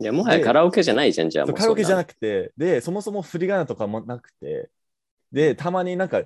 [0.00, 4.70] いや、もはやカラオケじゃないじゃん、じゃあカラオケじゃなくくて、で、そもそも振り仮名とかもなくて、
[5.32, 6.22] で、たまになんか、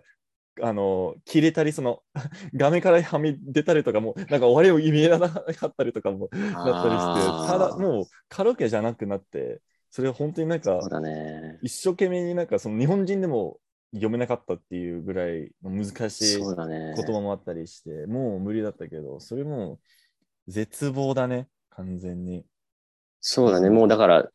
[0.62, 2.02] あの、切れたり、その、
[2.54, 11.58] 画面からはみ出たりとかも、なんか終わりを見えなかったりとかもなったりして、ただ、もうカラオケじゃなくなって、それは本当になんかね。
[11.62, 13.58] 一生懸命になんか、その日本人でも
[13.92, 16.38] 読めなかったっていうぐらいの難しい。
[16.38, 19.78] 言葉もあったりして、もう無理だったけど、それも
[20.48, 22.44] 絶望だね、完全に。
[23.20, 23.70] そうだね。
[23.70, 24.28] もうだから、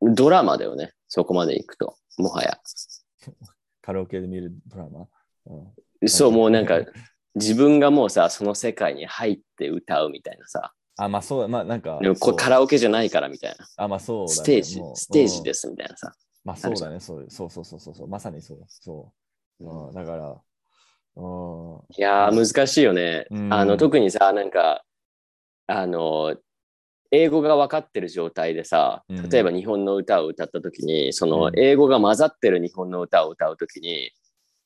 [0.00, 0.92] ドラマだよね。
[1.06, 1.96] そこまで行くと。
[2.16, 2.58] もはや。
[3.82, 5.06] カラオケで見るドラマ。
[5.46, 6.80] うんそう、もうなんか、
[7.34, 10.72] 自分がもうさ、その世界に入って歌うみたいなさ。
[10.96, 11.98] あ、まあそうだ、まあなんか。
[12.02, 13.66] でもこカラオケじゃないからみたいな。
[13.76, 14.34] あ、まあそうだ、ね。
[14.34, 16.12] ステージステージですみたいなさ。
[16.44, 18.58] まあそうだね、そうそうそうそうそうまさにそう。
[18.68, 19.12] そ
[19.60, 19.64] う。
[19.64, 20.36] うん、だから、
[21.14, 23.26] うん、いやー、難しいよね。
[23.30, 24.84] うんあの、特にさ、なんか、
[25.68, 26.36] あの、
[27.12, 34.12] 英語が分かってる状態でさうん例えば日本の歌を歌った時にそのうん英語が混ざってる日本の歌を歌う時に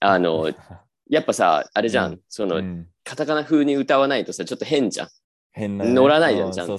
[0.00, 0.52] あの
[1.08, 5.08] やっぱさあれじゃん、うんそうのん、カタカナ風に歌わないとさちょっと変じゃん。
[5.52, 6.76] 変なね、乗らないじゃん、うちゃんと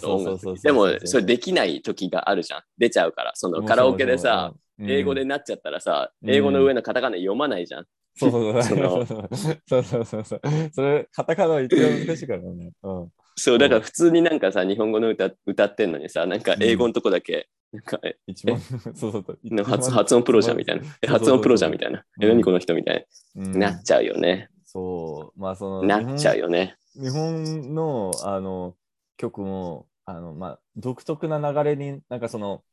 [0.61, 2.61] でもそれできない時があるじゃん。
[2.77, 6.29] 出ちゃうからそのカラオケでさ、、うん英語で、なっちゃったらさ、うん。
[6.29, 7.85] 英語の上のカタカナ読まないじゃん。
[8.15, 8.77] そうそうそそう。
[8.77, 10.41] のそうそうそうそう。
[10.71, 12.71] それ、カタカナは一番難しいからね。
[12.83, 13.11] うん。
[13.35, 19.39] そう、だから普通になんかさ、日本語の歌歌ってんのにさ、なんか英語のとこだけ、なんかえ一番、そうそうそう。
[19.43, 20.83] なんか発発音プロじゃんみたいな。
[21.01, 22.03] え発音プロじゃんみたいな。
[22.21, 23.71] え、うん何この人みたいうんな。
[23.71, 24.49] なっちゃうよね。
[24.65, 25.39] そう。
[25.39, 26.77] まあ、その、なっちゃうよね。
[26.95, 27.73] 日本。
[27.75, 28.75] の、あの、
[29.17, 32.63] 曲も、あの、まあ、独特な流れに、なんかその、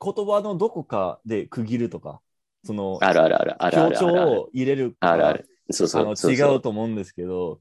[0.00, 2.20] 言葉のどこかで区切るとか、
[2.64, 4.40] その、あるあるあるあるあ強調るあるある。
[4.40, 5.48] を入れるあるある。
[5.70, 7.60] そうそう違うと思うんですけど、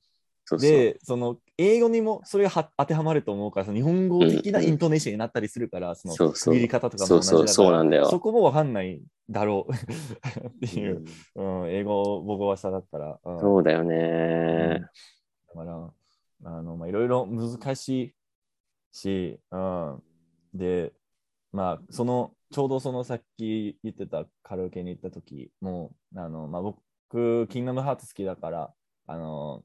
[0.52, 0.70] そうそう。
[0.70, 9.74] で、その英語にもそれがは当てはまると思うから、その日本語的なイントネーションになったりするから、そのそうそう区切り方とかも同じだからそうそうそうなんだよそこもわかんないだろう
[10.48, 11.04] っていう
[11.36, 13.20] う、んうん、英語母語話者だったら。
[13.24, 14.82] うんそうだよね。
[15.48, 15.94] だから、
[16.44, 18.16] あの、まあ、いろいろ難しい
[18.92, 20.04] し、うん。
[20.54, 20.94] で、
[21.52, 28.74] まあ、その、ちょうどそのさっき言ってたカラオケに行った時も、あの、まあ、僕、キングダムハーツ好きだから、
[29.08, 29.64] あの、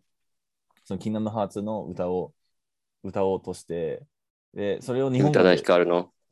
[0.87, 2.35] そのキングダムハーツの歌を
[3.05, 4.07] 歌おうとして、
[4.55, 5.69] で、それを日本語で。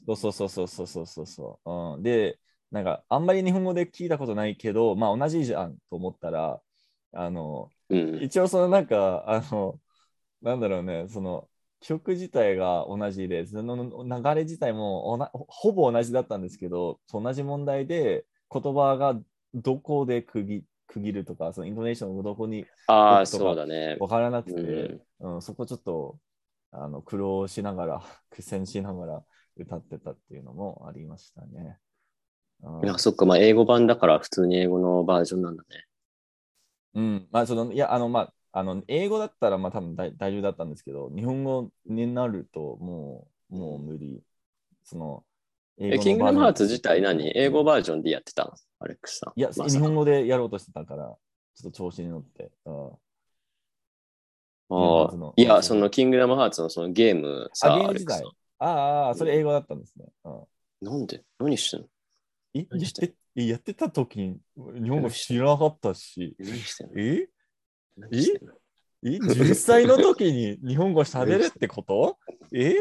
[0.07, 2.03] そうそうそうそうそうそうそう、うん。
[2.03, 2.39] で、
[2.71, 6.63] なんか、あんまり日本語で聞いたことないけど、まあ、同じじゃんと思ったら、
[7.13, 8.23] あの、うん。
[8.23, 9.81] 一応そのなんか、あの、
[10.43, 11.49] なんだろうね、その
[11.81, 19.19] 曲自体が同じで、その流れ自体もおなほぼ同じだったんですけど、同じ問題で言葉が
[19.55, 23.97] どこで区切区切るとか、そのイントネーションをどこにああ、僕とかそうだね。
[23.99, 26.19] 分からなくて、うんうんそこちょっと
[26.71, 29.25] あの苦労しながら、 苦戦しながら
[29.57, 31.79] 歌ってたっていうのもありましたね。
[32.63, 35.87] うんあそっか、まあ英語版だから普通に英語のバージョンなんだね。
[36.95, 44.23] うん、まあ、その、いや、あの、まあ、あの、英語だったら、まあ、多分大大丈夫だったんですけど、日本語になると、もう、もう無理。
[44.85, 45.34] その、英
[45.79, 47.33] え、キングダムハーツ自体何？
[47.37, 48.53] 英語バージョンでやってたの？
[48.79, 49.39] アレックスさん。
[49.39, 51.17] いや、ま日本語でやろうとしてたから、
[51.55, 52.51] ちょっと調子に乗って。
[52.67, 52.91] うん
[54.71, 58.23] ああいや、そのキングダムハーツのそのゲームさ、あ、ゲー。
[58.59, 60.07] ああそれ英語だったんですね。
[60.25, 60.85] う。
[60.85, 61.23] なんで？
[61.39, 61.87] 何してんの？
[62.55, 62.67] え
[63.45, 66.45] ややってた時に日本語知らなかったし、え？
[66.45, 68.55] 何してんの？
[69.03, 72.17] え ?10 歳の時に日本語喋れってこと？
[72.55, 72.77] え？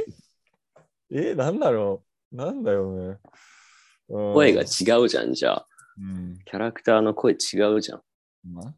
[1.12, 1.36] え？
[1.36, 2.13] なんだろう？
[2.34, 3.18] なんだよね。
[4.10, 5.68] うん声が違うじゃん、じゃあ。
[5.98, 6.38] うん。
[6.46, 8.02] キャラクターの声違うじゃん。
[8.52, 8.74] ま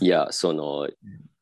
[0.00, 0.88] いや、その、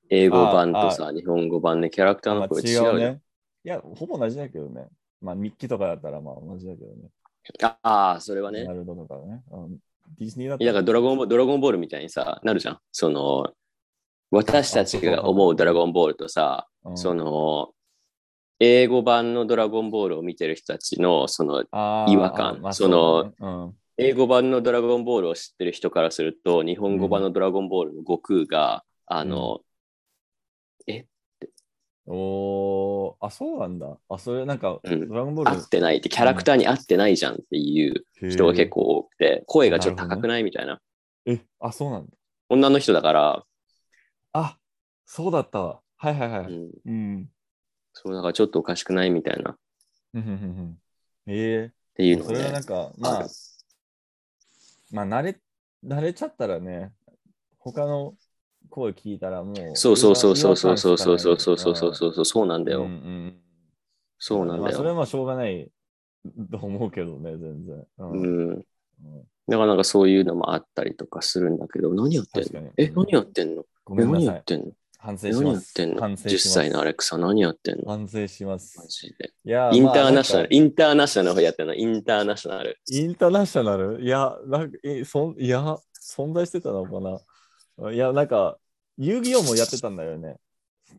[0.09, 3.13] 英語版とさ、日本語版でキャラクターあ、まあの声違違ううじゃん。
[3.15, 3.21] ね。
[3.65, 4.89] いや、ほぼ同じだけどね。
[5.21, 7.11] まあ、日記とかだったらまあ同じだけどね。
[7.83, 8.65] ああ、それはね。
[8.65, 9.43] なるほどとかね。
[9.51, 9.79] うん
[10.19, 12.79] ディズニーだっいやだからドラゴンボールドラゴンボールみたいにさ、なるじゃん。
[12.93, 13.53] その、
[14.31, 17.71] 私たちが思うドラゴンボールとさ、うんその、
[18.59, 29.61] 英語版のドラゴンボールを見てる人たちの、その、違和感あまあそのうん英語版のドラゴンボールを知ってる人からすると、日本語版のドラゴンボールの悟空が、あの、
[32.09, 33.99] おーあ、そうなんだ。
[34.09, 40.81] あ、それなんか、うんドラゴンボール合ってないって、キャラクターに合ってないじゃんっていう人が結構多くて、声がちょっと高くないみたいな。
[41.25, 41.37] へー。
[41.39, 42.13] え、あ、そうなんだ。
[42.49, 43.45] 女の人だから、
[44.33, 44.59] あ、
[45.05, 45.81] そうだったわ。
[45.97, 46.47] はいはいはい。
[46.47, 47.29] うん、うん。
[47.99, 49.53] そうだからちょっとおかしくないみたいな。
[49.53, 49.57] っ
[50.13, 50.79] ふんふんふんふん
[51.27, 53.27] えていうえそれはのねなんか、まあ
[54.93, 55.41] まあ、慣れ、
[55.83, 56.93] 慣れちゃったらね、
[57.59, 58.15] 他の
[58.69, 62.83] 声聞いたらもう、そうそうそうそうそうそうそうそううそうそうそうそうそうなんだよ。
[62.83, 63.37] うんうん
[64.19, 64.63] そうなんだよ。
[64.63, 65.71] まあそれはまあしょうがない
[66.51, 67.77] と思うけどね、全然。
[67.77, 68.49] ううん。
[68.51, 68.65] うん
[69.49, 73.65] だからなんかそういうのもあったりとかするんだけど、何やってんのえ、何やってんの。
[73.89, 74.73] 何やってんの
[75.07, 75.41] 反省えし。
[75.41, 76.01] 何やってんの？
[76.01, 77.85] 反省 ?10 します歳のアレクサ何やってんの？
[77.87, 78.87] 反省しますマ。
[78.87, 79.33] ジで。
[79.45, 81.75] いやインターナショナル、インターナショナルやってんの？
[81.75, 82.79] インターナショナル。
[82.91, 84.03] インターナショナル？
[84.03, 85.61] いや、なんか、え、そん、いや、
[86.15, 87.01] 存在してたのか
[87.79, 87.93] な？
[87.93, 88.59] いや、なんか、
[88.99, 90.37] 遊戯王もやってたんだよね。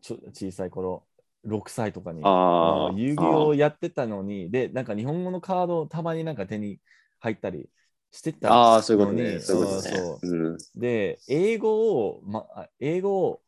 [0.00, 1.04] ちょ小さい頃、
[1.46, 2.22] 6歳とかに。
[2.24, 2.92] ああ。
[2.96, 6.78] 遊戯王やってたのに、で、なんか日本語のカードをたまになんか手に
[7.20, 7.68] 入ったり
[8.12, 9.40] してたああ、そういうことね。
[9.40, 9.82] そういうことね。
[9.82, 10.58] そうそううん。
[10.76, 13.40] で、英語を、ま、あ英語を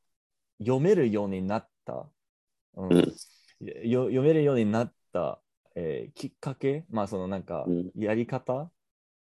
[0.61, 2.07] 読めるようになった。
[2.77, 2.93] うん。
[2.93, 3.15] うん。
[3.89, 5.41] よ読めるようになった、
[5.75, 7.91] えーきっかけ、まあそのなんかうん。
[7.97, 8.71] やり方？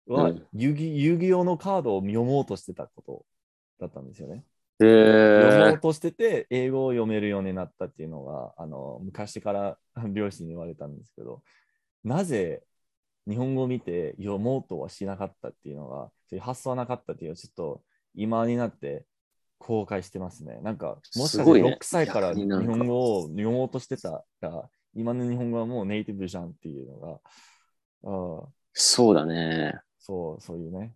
[0.07, 0.47] は、うん。
[0.53, 3.25] 遊戯遊戯王のカードを読もうとしてたこと
[3.81, 4.45] だったんですよね。
[4.81, 9.79] へえ読もうとしてて、英語を読めるようになったっていうのが、あの昔から
[10.13, 11.43] 両親に言われたんですけど、
[12.03, 12.63] なぜ
[13.27, 17.83] 日本語を見て読もうとはしなかったっていうのが、そういう発想はなかったっていうのは、ちょっと
[18.15, 19.07] 今になって
[19.59, 20.61] 後悔してますね。
[20.63, 27.21] なんか、もしかしてすごいね6歳から日本語を読もうとしてたら、今の日本語はもうネイティブじゃんっていうのが、
[28.05, 29.75] あそうだね。
[29.99, 30.95] そう、そういうね。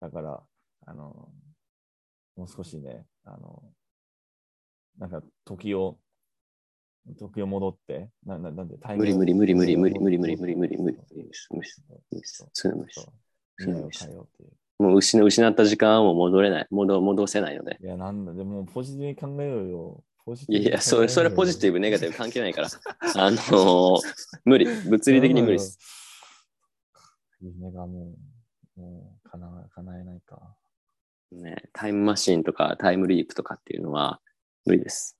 [0.00, 0.42] だから、
[0.86, 1.28] あの、
[2.36, 3.62] もう少しね、あの、
[4.98, 5.98] なんか時を、
[7.18, 11.38] 時を戻って、なななんで、タイ無理無理無理無理無理無理無理無理無理無理無理無理無理無理
[12.52, 13.12] そういうの無理そう
[13.58, 14.52] 未来を変えようっていう。
[14.78, 16.66] もう失失った時間はもう戻れない。
[16.70, 17.78] 戻戻せないので。
[17.80, 20.04] いや、なんだ、でもポジティブに考えようよ。
[20.24, 22.68] ポジテいやいや、それそれポジティブブ、ネガティブ関係ないから。
[23.16, 24.00] あのー
[24.44, 24.66] 無理。
[24.66, 25.78] 物理的に無理です。。
[27.40, 28.14] 夢がも
[28.76, 30.56] う、もう叶え叶えないか。
[31.32, 34.20] ね、タイムマシーンとかタイムリープとかっていうのは
[34.64, 35.18] 無理です。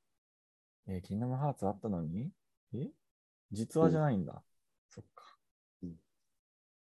[0.88, 2.31] えー、キングダムハーツあったのに？
[2.75, 2.88] え？
[3.53, 4.43] 実話じゃないんだ。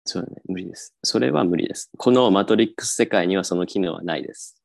[0.05, 0.95] そうだね、無理です。
[1.03, 1.91] それは無理です。
[1.97, 4.61] このマトリックス世界にはその機能はないです。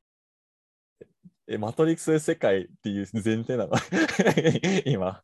[1.47, 3.71] え、マトリックス世界っていう前提なの？
[4.85, 5.21] 今。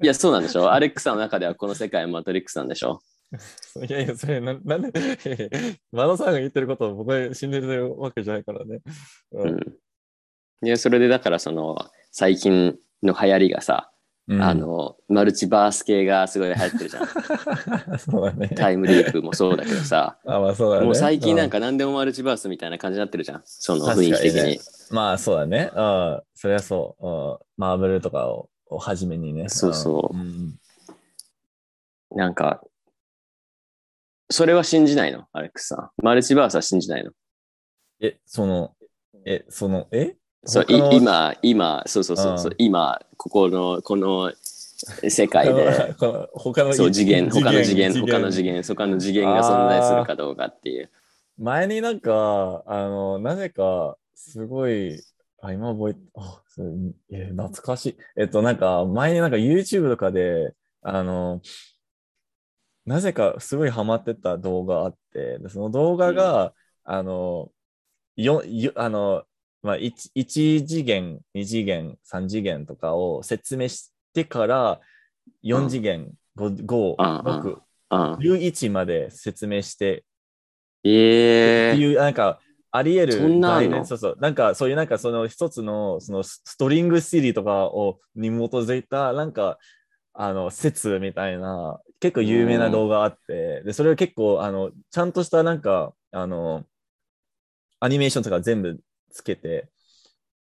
[0.00, 0.72] いや、そうなんでしょ？
[0.72, 3.00] アレックさんの中ではこの世界はマトリックスなんでしょ？
[3.86, 4.90] いやいや、それな、なんで、
[5.92, 8.80] マノさんが言ってることを僕は信じてるわけじゃないからね。
[9.32, 9.78] ううん。
[10.66, 11.76] いや、それでだからその
[12.12, 13.97] 最近の流行りがさ、うん
[14.30, 17.06] あ、の、マルチバース系がすごい流行ってるじゃん。
[17.98, 18.48] そうだね。
[18.48, 20.84] タイムリープもそうだけどさ、あ、まあそうだね。
[20.84, 23.42] もう最近なんうか何でもマルチバースみたいな感じになってるじゃん。
[23.44, 24.60] その雰囲気的に。
[24.90, 25.70] まあそうだね。
[25.74, 26.22] うん。
[26.34, 27.06] そりゃそう。
[27.06, 27.38] うん。
[27.56, 29.48] マーブルとかををはじめにね。
[29.48, 30.58] そうそううん。
[32.10, 32.62] なんか、
[34.30, 35.26] それは信じないの？
[35.32, 36.04] アレックスさん。
[36.04, 37.12] マルチバースは信じないの？
[38.00, 38.76] え、その、
[39.24, 40.16] え、その、え？
[40.44, 44.32] そう今、今、そうそうそうそううん今、ここの、この
[45.08, 45.94] 世界で、
[46.32, 50.90] 他のそう次元、他の次元、次他の次元、他の次元が存在するかどうかっていう。
[51.38, 55.00] 前になんか、あの、なぜか、すごい、
[55.40, 56.68] あ、今覚えて、あ、それ
[57.10, 57.96] え懐かしい。
[58.16, 61.40] えっと、なんか、前になんか YouTube とかで、あの、
[62.86, 67.52] なぜかすごいハマってた動画あって、でその動画が、あの、
[68.16, 69.24] よ、よ、あの、
[69.62, 74.80] まあ、1, 一次元、2次元、3次元とかを説明してから、
[75.44, 77.58] 4次元、5、5、うん6、
[77.90, 80.04] うん、11まで説明して
[80.84, 82.40] えー、っていう、なんか、
[82.70, 83.26] あり得るそ
[83.84, 84.16] そうそう。
[84.20, 89.58] なんか、そういう、なんか、その一つの、そのスストリングシリとかを、に基づいた、なんか、
[90.12, 96.64] あの、説みたいな、結構有名な動画あって、で、それを結構、あの、ちゃんとした、なんか、あの、
[97.80, 99.68] アニメーションとか全部つけて、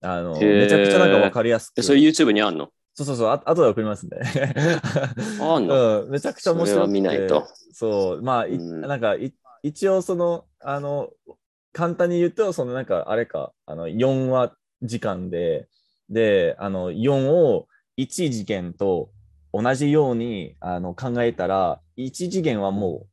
[0.01, 1.79] あの、めちゃくちゃなんかわかりやすく。
[1.79, 2.69] えそれ YouTube にあんの？
[2.93, 4.19] そうそうそう、あ後で送りますね。
[5.41, 6.03] あんの？
[6.03, 7.47] うん、めちゃくちゃ面白くてそれは見ないと。
[7.73, 11.09] そう、まあ、いうんなんかい、一応その、あの、
[11.73, 15.67] 簡単に言うと、そのなんか、あれか、あの、4話時間で、
[16.09, 19.09] で、あの、4を1次元と
[19.51, 23.07] 同じようにあの考えたら、1次元はも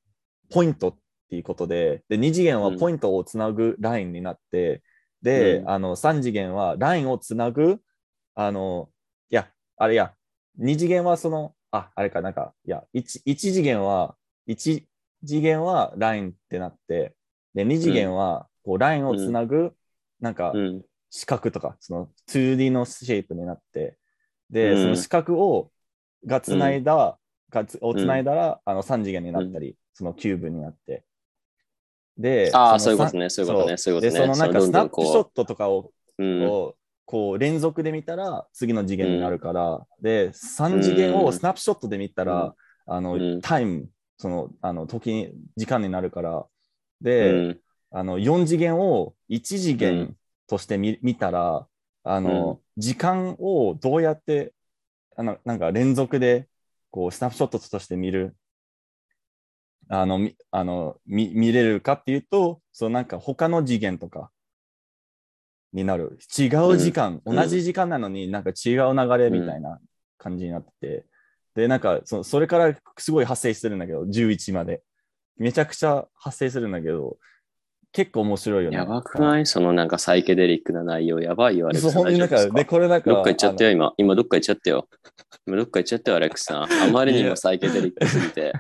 [0.51, 0.97] うポイントっ
[1.31, 4.83] ていうことで、で、2次元はポイントをつなぐラインになって、
[5.23, 7.81] で、うんあの、3次元はラインをつなぐ、
[8.35, 8.91] あの、
[9.31, 10.15] いや、あれや、
[10.59, 14.89] 2次元はその、あ、あれか、なんか、いや、1, 一次元は、1
[15.25, 17.15] 次元はラインってなって、
[17.55, 19.75] で、2次元は、こう、ラインをつなぐ、
[20.21, 20.85] なんかう、ん。
[21.11, 23.99] 四角とか、その 2D のシェイプになって、
[24.51, 25.71] で、うんその四角を、
[26.27, 27.19] がつないだ、
[27.51, 31.05] がつをつないだら、あの3次元になったり、そのキューブになって。
[32.18, 33.94] で、ああ、そういうことね、そういうことね、そう。
[33.94, 34.16] いうことで、ね。
[34.18, 42.55] そのなんかスナップショットとかを、うん、をこう連続で見たら次の次元になるから、で、3次元をスナップショットで見たら、
[42.87, 43.40] あの、うん。
[43.40, 46.44] タイム、その、あの、時に、時間になるから、う
[47.01, 47.61] で、ん。
[47.90, 50.16] あの、4次元を1次う元ん。
[50.46, 51.66] として見,、見たら、
[52.05, 54.53] あの、時間をどうやって、
[55.16, 56.48] あの、なんか連続で、
[56.90, 58.37] こう、スナップショットとして見る、
[59.95, 64.31] あの、みあの見見れるかっていうと、そうなんか他の次元とか
[65.75, 66.19] になる。
[66.39, 69.79] 違う時間、うん同じ時間なのになんか違う流れみたいな
[70.17, 71.07] 感じになってて、
[71.55, 74.83] で、なんかそ、それからすごい発生するんだけど、11まで。
[75.37, 77.19] めちゃくちゃ発生するんだけど、
[77.93, 78.79] 結構面白いよね。
[78.79, 79.45] やばくない？
[79.45, 83.71] そのなんかサイケデリックな内容、やばいよ、アレックなんか、で、これなんか、どっか行っちゃったよ。
[83.71, 83.93] よ、今。
[83.99, 84.88] 今どっか行っちゃったよ。
[85.47, 86.63] 今どっか行っちゃったよ、アレックスさん。
[86.63, 88.55] あまりにもサイケデリックすぎて。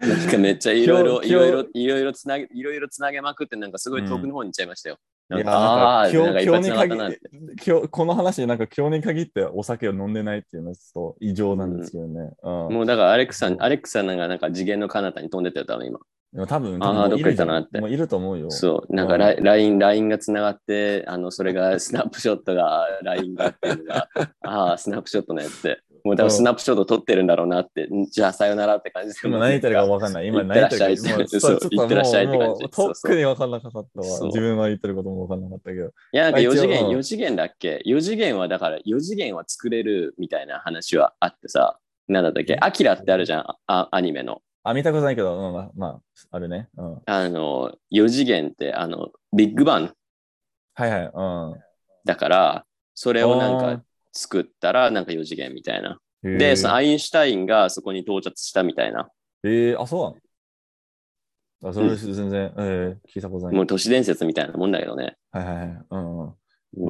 [0.00, 4.96] なんかめっちゃいろいろ、いろいろ、いろいろつなげ、いろいろつなげまくって、なんかすごい遠くの方に行っちゃいましたよ。
[5.28, 7.20] なんかいやああ今日今日って。
[7.64, 12.32] 今日この話でなんか今日に限ってお酒を飲んでないっていうのはちょっと異常なんですけどね。
[12.42, 16.00] うんもうだからアレックさん、アレックさんなんかなんか次元の彼方に飛んでったよ、多分今。
[16.32, 18.50] でも多分、あー多分もういるどっか行ったなってもういると思うよ。
[18.50, 24.08] そう、なんか LINE、LINE がつながって、あの、それがスナップショットが LINE がっていうのが、
[24.42, 29.20] ああ、スナップショットのやつで、もう多分スナップショット撮ってるんだろうなって、んじゃあさよならって感じで。
[29.24, 30.26] 今何言ってるか分かんない。
[30.26, 31.08] 今何言ってらっしゃいるか。
[31.18, 33.86] もう そうちょってらっしゃいって感じとっくに分かんなかったわ。
[34.26, 35.86] 自分が言ってることも分かんなかったけど。
[35.86, 41.78] いや、なんか4次元、あ一応うん4次元だっけ ?4 次元はだから4次元は作れるみたいな話はあってさ、
[42.08, 42.56] なんだったっけ？
[42.60, 44.42] アキラってあるじゃん、あアニメの。
[44.62, 46.68] あ、見たことないけど、うん、まあ、まあ、あるね。
[46.76, 46.92] うん。
[46.92, 49.94] はいあの、4次元って、あの、ビッグバン
[50.74, 51.10] はい。
[51.12, 51.60] うん
[52.04, 53.82] だから、それをなんか
[54.12, 55.98] 作ったら、なんか4次元みたいな。
[56.22, 59.08] で、そのアインシュタインがそこに到達したみたいな。
[59.42, 60.10] えー、あ、そうな
[61.62, 61.70] の？
[61.70, 63.54] あ、それ全然、えー、聞いたことない。
[63.54, 65.16] もう都市伝説みたいなもんだけどね。
[65.30, 65.84] はいはいはい。
[65.90, 66.34] うんうん。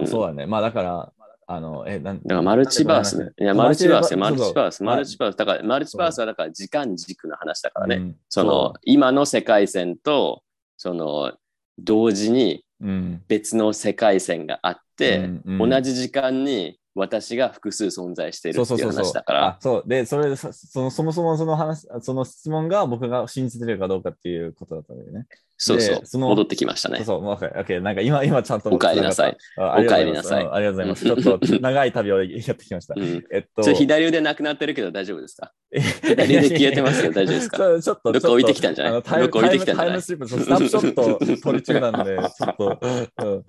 [0.00, 0.46] うんそうだね。
[0.46, 1.12] まあだから、
[1.46, 3.30] あの、え、なんだからマルチバースね。
[3.40, 5.36] いや、マルチバースよ、マルチバース、マルチバース。
[5.36, 7.96] だから、マルチバースはだから時間軸の話だからね。
[7.96, 10.42] うんその、今の世界線と、
[10.76, 11.32] その、
[11.78, 13.22] 同時にうん。
[13.28, 19.88] 別の世界線があって、うんうん同じ時間に私が複数存在しているそうっていううそそうそう話だからあ、そう。
[19.88, 25.26] で、それでそその、そもそもその話、その質問が僕が信じてるかどうかっていうことだったんだよね。
[25.56, 26.96] そうそうで、その戻ってきましたね。
[26.98, 27.80] そうそう、もう OK、OK。
[27.80, 28.70] なんか今、今ちゃんと。
[28.70, 31.04] お帰りなさいお帰りなさいうんありがとうございます。
[31.04, 32.94] ちょっと長い旅をやってきました。
[32.96, 33.24] うん。
[33.30, 35.52] えっと、左腕なくなってるけど大丈夫ですか？
[36.02, 37.58] 左腕消えてますけど大丈夫ですか？
[37.80, 38.92] ちょっと、どっか置いてきたんじゃない？
[38.94, 39.86] どっか置いてきたんじゃない？
[39.86, 40.94] タイムスリップ、スナップショッ
[41.36, 43.44] ト撮り中なんで、ちょっと、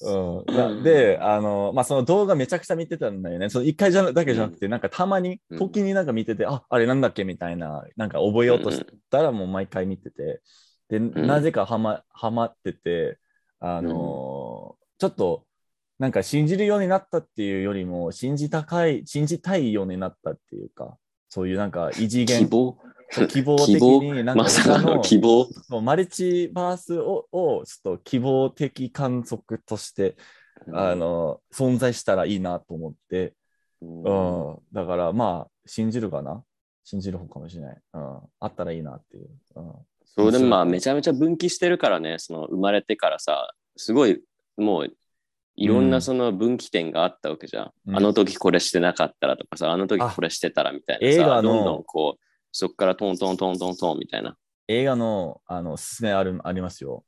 [0.00, 0.44] う
[0.80, 0.82] ん。
[0.82, 3.50] で、あの、まあ、その動画めちゃくちゃ見てたんだよね。
[3.50, 10.40] その一回じゃだけじゃなくて、なんかたまに、うん時になんか見てて、あ、あれなんだっけみたいな、なんか覚えようとしたらもう毎回見てて、
[10.88, 11.26] で、ん。
[11.26, 13.18] なぜかはま、はまってて、
[13.60, 15.44] あのちょっと、
[15.98, 20.96] なんか信じるようになったっていうよりも、信じたかい、信じたいようになったっていうか、
[21.28, 22.78] そういうなんか異次元、希望？
[23.28, 25.48] 希望的に、なんかまさかの希望？
[25.82, 30.16] マルチバースををちょっと希望的観測として、
[30.72, 33.34] あの存在したらいいなと思って、
[33.80, 34.02] うん。
[34.02, 34.58] うん。
[34.72, 36.42] だからまあ信じるかな？
[36.84, 39.72] 信じる方かもしれない、うん、あったらいいなっていう、うん、
[40.06, 44.22] そうでもまあめちゃめちゃ分岐してるからね、その生まれてからさ、すごい
[44.56, 44.96] もう
[45.56, 46.02] いろんうなん。
[46.02, 47.72] その分岐点があったわけじゃん。
[47.88, 47.96] うん。
[47.96, 52.20] あの時これしてなかったらとかさ、あの時これしてたらみたいなさ、どんどんこう、
[52.52, 54.36] そっからトントントントントンみたいな。
[54.68, 57.04] 映画のあのおすすめあるありますよ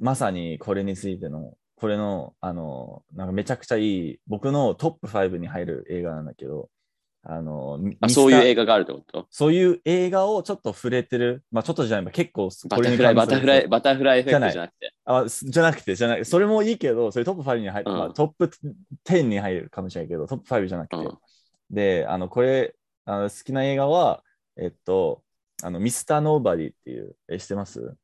[0.00, 6.68] まさにこれについてのこれのあのなんかめちゃくちゃいい僕のトップ5に入る映画なんだけど
[7.22, 9.26] あのミあ、そういう映画画があるってこと？
[9.30, 14.94] そういう映画をちょっと触れてる、まあちょっとじゃない、結構バタフライ、バタフライ、バタフライエフェクトじゃなくて。
[15.04, 18.50] あすじゃなくて、じゃない、それもいいけど、それトップ5に入って、うんまあ、トップ
[19.04, 20.96] 10に入るかもしれないけど、トップ5じゃなくて。
[20.96, 21.18] うん
[21.70, 22.74] で、あの、これ、
[23.04, 24.22] あの好きな映画は、
[24.58, 25.22] えっと、
[25.62, 27.94] あの、ミスターノーバディっていう、え、知ってます？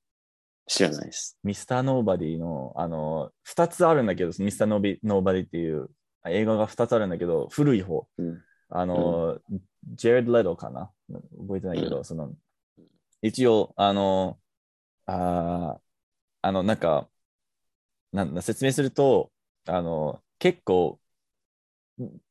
[0.66, 1.38] 知らないです。
[1.42, 5.90] ミスターノーバディの、あの、2つあるんだけど、ミスターノービノーバディっていう
[6.22, 8.06] あ映画が2つあるんだけど、古い方。
[8.18, 8.42] うん。
[8.70, 9.38] あの、
[9.94, 10.90] ジェレッド・レドかな？
[11.38, 12.32] 覚えてないけど、その、
[13.20, 14.38] 一応、あの、
[15.06, 15.80] あー
[16.42, 17.08] あの、なんか、
[18.12, 19.32] なんだ、説明すると、
[19.66, 20.98] あの、結構、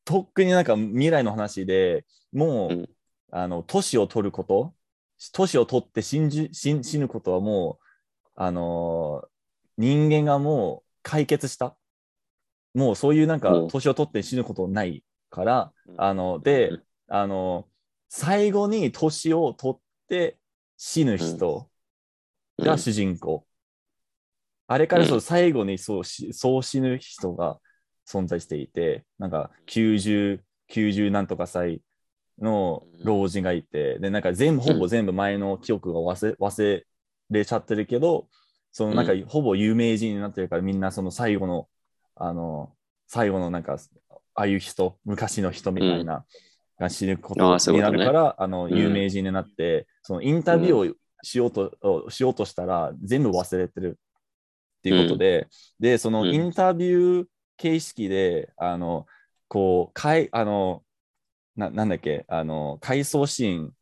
[0.05, 2.89] とっくになんか未来の話でもう、うん
[3.35, 4.75] あの、年を取ること、
[5.33, 7.85] 年を取って死んじ死ん死ぬことはもう、
[8.35, 9.23] あの
[9.77, 11.75] 人間がもう解決した。
[12.75, 13.65] もうそういうなんかう。
[13.65, 15.95] ん年を取って死ぬことないから、うん。
[16.01, 16.83] あの、で、うん。
[17.07, 17.67] あの、
[18.07, 20.37] 最後に年を取って
[20.77, 21.67] 死ぬ人
[22.59, 23.47] が主人公。
[24.67, 27.59] あれからそう最後にそうしそう死ぬ人が
[28.07, 31.81] 存在していて、なんか90、90なんとか歳
[32.39, 36.83] の老人がいて、で、なんか全部、ほぼ全部前の記憶が忘れ忘
[37.29, 38.27] れちゃってるけど、
[38.71, 41.67] そのなんかうほぼ有名人になってるから、みんなその最後の、
[42.15, 42.73] あの、
[43.07, 43.77] 最後のなんか、
[44.35, 46.25] ああいう人、昔の人みたいな、
[46.79, 48.75] が死ぬこあとになるから、あの、ん。
[48.75, 55.47] 有名人になって、そのインタビューをしようと、をしようとしたら、全部忘れてるっていうことで、
[55.79, 56.33] で、そのうん。
[56.33, 57.25] インタビュー
[57.57, 59.05] 形式で、あの、
[59.47, 60.83] こう、かい、あの、
[61.55, 63.73] ななんだっけ、あの、回想シーン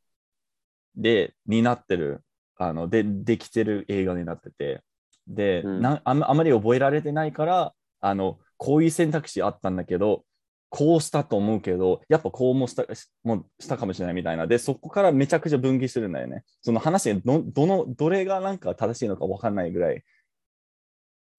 [0.95, 2.23] で、になってる、
[2.57, 4.83] あの、で、できてる映画になってて、
[5.27, 5.81] で、うん。
[5.81, 10.25] なんあんあまり覚えられてないから、あの、こういう選択肢あったんだけど、
[10.69, 14.47] こうしたと思うけど、やっぱこうもしたしもうしたかもしれないみたいな。
[14.47, 16.43] で、そこからめちゃくちゃ分岐するんだよね。
[16.61, 20.03] その話がど、どの、どれがなんか正しいのか分かんないぐらい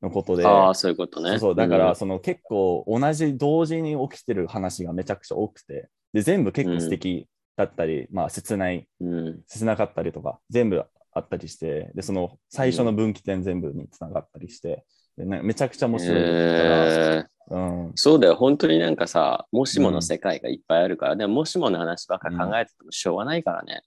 [0.02, 1.30] のことで、ああ、そういうことね。
[1.30, 1.54] そうそう。
[1.54, 1.86] だかうん。
[1.86, 14.84] らその結構同じ同時に起きてる話がめちゃくちゃ多くて、で全部結構素敵だったり、まあ切ない、うん、切なかったりとか、全部あったりして、でその最初の分岐点全部につながったりして、
[15.16, 17.32] でなんかめちゃくちゃ面白いから、えー。
[17.50, 23.82] うん、そうだよ、本当になんかさ、もしもの世界がいっぱいあるから、でももしもの話ばっか考えててもしょうがないからね。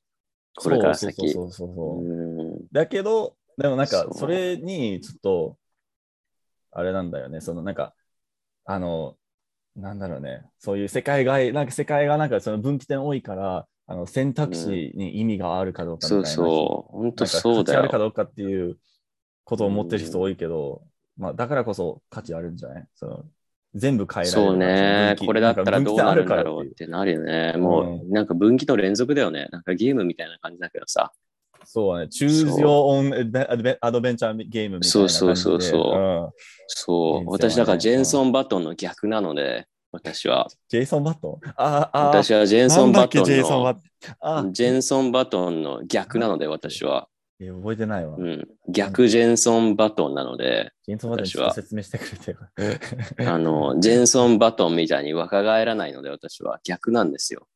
[0.56, 1.30] これから先。
[1.32, 2.68] そうそうそうそうそう、うん。
[2.72, 5.58] だけど、でもなんかそれにちょっと、
[6.72, 7.96] あれなんだよね、そのなんか、
[8.66, 9.16] あの、
[9.76, 18.04] なんだろうね、そういう世界が、なんか世界がなんかその分岐点多いから、あの選択肢に意味があるかどうかみたいな、そうそう、本当そうだ価値あるかよ。
[18.04, 18.78] どうかっていう
[19.44, 20.82] ことを持ってる人多いけど、
[21.18, 22.88] まあだからこそ価値あるんじゃない？
[22.96, 23.26] その
[23.76, 26.74] 全部変えられるそうね、これだったらどうなるんだろうっう。
[26.74, 27.54] てなるよね。
[27.58, 29.50] もう、なんか分岐の連続だよね。
[29.52, 31.12] なんかゲームみたいな感じだけどさ。
[31.66, 32.68] そうね、choose そう your
[33.12, 35.10] own アドベンチャーゲームみたいな感じで。
[35.10, 35.82] そうそうそうそうそう、
[36.68, 40.48] 人生はね私だからジェンソン・バトンの逆なので、私は。
[40.68, 41.50] ジェイソン・バットン？
[41.56, 47.08] ああ、私はジェンソン・バトンのジェンソン・バトンの逆なので、私は。
[47.40, 48.16] え覚えてないわ。
[48.18, 52.38] うん、逆ジェンソン・バトンなので、ジェイソン・バットンちょっと説明してくれてよ。
[53.32, 57.48] あの、ジェンソン・バトンみたいに若返らないので、私は逆なんですよ。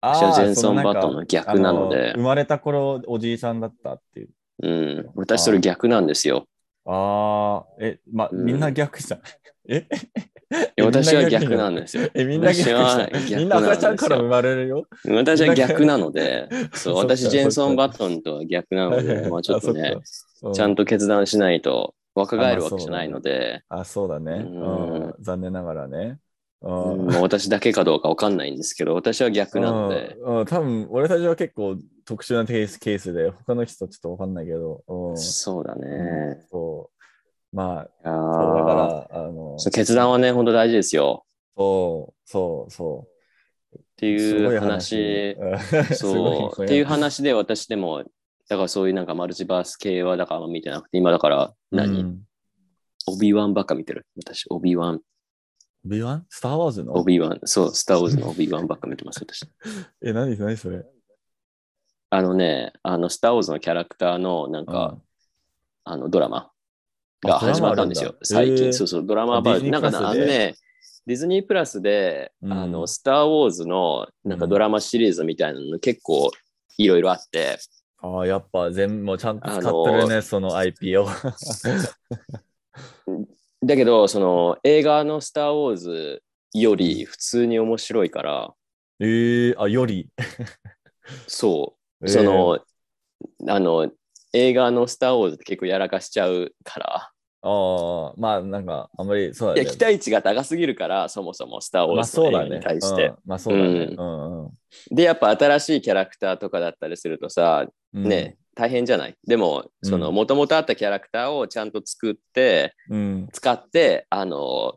[0.00, 4.28] あ私はジェンソンバットンの逆なのであ生まれた頃おじいさんだったっていう。
[4.60, 6.46] うん、私それ逆なんですよ。
[6.84, 9.20] ああ、え、ま、うんみんな逆じゃん。
[9.68, 9.86] え？
[10.76, 12.08] え私は逆なんですよ。
[12.14, 13.10] え、みんな逆じゃ私はん。
[13.28, 14.86] 逆みんな赤ちゃんから生まれるよ。
[15.04, 19.96] 私は逆なので、そう、 私ジェンソン・バトンとは逆なので、まあちょっとね、
[20.42, 20.84] あ、ちゃんと。
[20.84, 24.46] と決断しないと若返るわけじゃないので、あ、そうだね。
[25.20, 26.18] 残念ながらね。
[26.60, 34.82] ううんあ私だけかどうかわかんないんですけど、私は逆なので、うんうん多分俺たちは結構特殊なケースケースで、他の人ちょっとわかんないけど。
[34.88, 36.46] うんそうだね。
[36.50, 37.56] そう。
[37.56, 41.24] まあ、だーから、あの、決断はね、本当大事ですよ。
[41.56, 43.76] そう、そう、そう。
[43.76, 45.94] っていう話、話。
[45.96, 46.62] そう。
[46.64, 48.04] っていう話で私でも、
[48.48, 52.22] だからそういうなんかマルチバース系はだから見てなくて、今だから何、うん
[53.10, 54.06] オビワンばっか見てる。
[54.22, 55.00] 私、オビワン、
[55.84, 56.94] オビワンスター・ウォーズの？
[56.94, 59.46] オビワン、そう、スター・ウォーズのオビワンばっか見てます、私。
[60.02, 60.36] え、何？
[60.38, 60.84] 何それ？
[62.10, 64.98] あのね、あの、スター・ウォーズのキャラクターのなんか、
[65.84, 66.50] あの、ドラマ
[67.22, 68.16] が始まったんですよ。
[68.22, 68.72] 最近。
[68.72, 69.54] そうそう、ドラマ版。
[69.54, 70.56] あディズニなんかな、あのね、
[71.06, 72.52] ディズニープラスで、うん。
[72.52, 76.30] あの、スター・ウォーズのなんかドラマシリーズみたいなの結構
[76.76, 77.58] いろいろあって、
[78.00, 81.08] ああ、やっぱ全部ちゃんと使ってるね、その IP を。
[83.64, 86.22] だけど、その映画のスター・ウォーズ
[86.54, 88.54] より普通に面白いから、
[89.00, 90.08] ええあ、より？
[91.26, 92.64] そう、えーその、
[93.48, 93.92] あの、
[94.32, 99.62] 映画のスター・ウォーズって結構やらかしちゃうから、ああ、まあなんか、あんまりそうだね。
[99.62, 102.56] いや、期待値が高すぎるから、そもそもスター・ウォまあーズの映画。
[102.56, 103.06] に対して。
[103.08, 103.70] うんまあそうだね。
[103.96, 104.52] ううんうん
[104.90, 108.04] で、やっぱ新しいキャラクターとかだったりするとさ、うん。
[108.08, 109.16] ね、大変じゃない？
[109.24, 113.28] でも、もともとあったキャラクターをちゃんと作って、うん。
[113.32, 114.74] 使って、あの、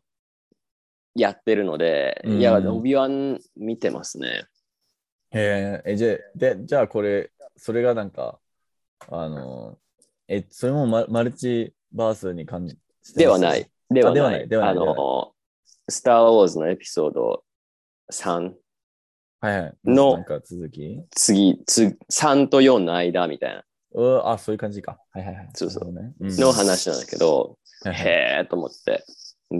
[1.16, 4.46] やってるので、うんいや、オビワン見てますね。
[5.32, 8.40] へえ、え、じゃあ、で、じゃあこれ、それがなんか、
[9.10, 9.80] あの、
[10.28, 12.78] え、それもママルチバースに感じ
[13.16, 13.68] ではない。。
[13.90, 14.38] ではではな。
[14.38, 15.34] ないいではないあの、
[15.90, 17.44] スター・ウォーズのエピソード
[18.12, 18.54] 3、
[19.40, 19.74] はいはい。
[19.86, 21.02] のなんか続き？
[21.16, 23.64] 次、つ3と4の間みたいな
[23.94, 24.98] うあ、そういう感じか。
[25.12, 25.50] はいはいはい。
[25.54, 26.14] そうそうね。
[26.20, 29.04] んの話なんだけど、へーと思って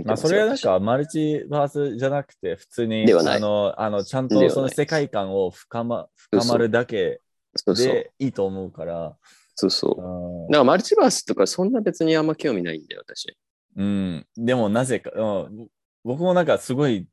[0.06, 0.18] まあ。
[0.18, 7.22] それはなん私かマルチバースじゃなくて、普通に、あの、あのちゃんとその世界観を深ま深まるだけ。
[7.68, 9.18] でいいと思うから、
[9.56, 10.02] そうそう。
[10.02, 13.38] うんだからマルチバースとかそんな別にあんま興味ないんだよ、私。
[13.76, 15.68] うん、でもなぜか、うん、
[16.04, 17.08] 僕もなんかすごい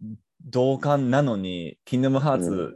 [0.44, 2.74] 同感なのに、キングムハーツ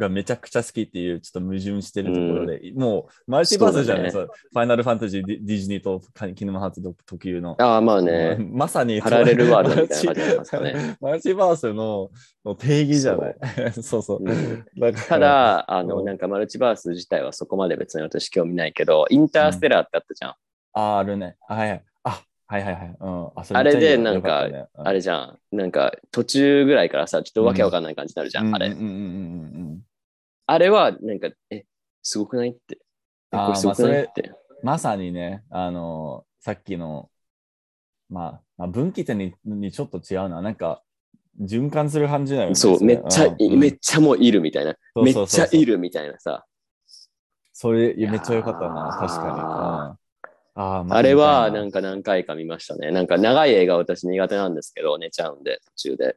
[0.00, 6.00] がめちゃくちゃ好きっていうちょっと矛盾してるところで、もうマルチバースじゃない、そうそうファイナルファンタジーディディズニーと
[6.34, 7.56] キングムハーツ特有の。
[7.60, 8.36] ああ、まあね。
[8.38, 10.96] うんまさにパラレルワールドみたいな感じになりますかね。
[11.00, 12.10] マルチバースの
[12.44, 13.36] の定義じゃない。
[13.82, 14.24] そうそう。
[14.24, 14.64] うん
[15.08, 20.34] た、だ、あの、うんなんかマルチバース自体はそこまで別に私興味ないけど、インターステラーってあったじゃん。
[20.72, 21.36] ああるね。
[21.46, 21.84] はいはい。
[22.04, 22.96] あ、はいはいはい。
[23.00, 25.16] うん、あそあれでなんかねうんあれじゃ
[25.52, 25.56] ん。
[25.56, 28.68] なんか途中ぐらいからさ、ちょっとわけわかんない感じになるじゃん、あれ。
[28.68, 28.94] うんうんうんうんう
[29.58, 29.59] ん。
[30.50, 31.64] あれは、なんか、え、
[32.02, 32.78] すごくないって。
[33.32, 34.32] えあーこれすごくないって。
[34.62, 37.08] まさにね、あのさっきの、
[38.08, 40.42] まあ、まあ、分岐点ににちょっと違うな。
[40.42, 40.82] なんか、
[41.40, 42.54] 循環する感じだよね。
[42.56, 44.74] そう、れめっちゃ、うんめっちゃもういるみたいな。
[44.96, 46.44] めっちゃいるみたいなさ。
[47.52, 48.96] それ、めっちゃ良かったな。
[49.00, 49.40] 確かに。
[50.56, 52.90] あうんあれはなんか何回か見ましたね。
[52.90, 56.16] なんか長い映画私苦手なんですけど、寝ちゃうんで、途中で。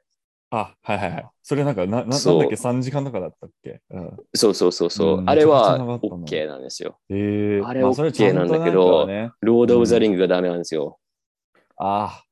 [0.56, 1.26] あ、はいはいはい。
[1.42, 3.82] それなんか、な、ななんだっけ、3時間とかだったっけ？
[3.90, 4.18] うん。
[4.36, 5.18] そうそうそうそう。
[5.18, 7.00] うんあれは OK なんですよ。
[7.10, 11.00] えー、あれ OK なんだけどね、ロード・オブ・ザ・リングがダメなんですよ。
[11.78, 12.24] ああ、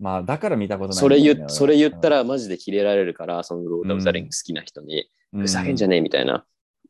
[0.00, 6.44] まあだから見たことないんだそれ言それ言ったら、らマジでキレられるから、そのロード・オブ・ザ・リング好きな人に、うんふざけんじゃねえみたいな。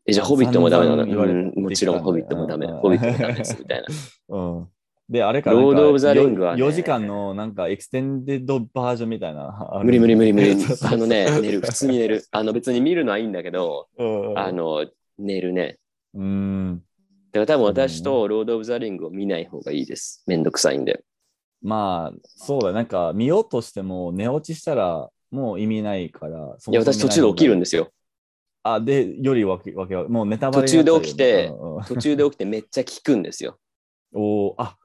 [0.07, 1.03] え、じゃあ、ホビットもダメなの？
[1.03, 2.67] うんもちろん、ホビットもダメ。
[2.67, 3.87] うんホビットもダメです、みたいな。
[4.37, 4.69] うん。
[5.09, 9.81] で、あれかロードオブザリングはね4時間のなんか extended version みたいな。
[9.83, 10.53] 無理無理無理無理
[10.85, 11.61] あのね、寝る。
[11.61, 12.25] 普通に寝る。
[12.31, 14.87] あの、別に見るのはいいんだけど、うんあの、
[15.19, 15.79] 寝るね。
[16.15, 16.83] うん。
[17.33, 20.25] だから多分私とロード・オブ・ザ・リングを見ない方がいいです。
[20.27, 21.03] めんどくさいんで。
[21.63, 26.57] まあ、そうだ、なんか見ようとしても寝落ちしたらもう意味ないから。
[26.69, 27.61] いや、私途中で起きるんで。
[27.61, 27.91] ですよ。
[28.63, 31.51] あ、で、よりわけわけは、もうネタバレ途中で起きて
[31.87, 33.59] 途中で起きてめっちゃ聞くんですよ。
[34.13, 34.77] おーあ、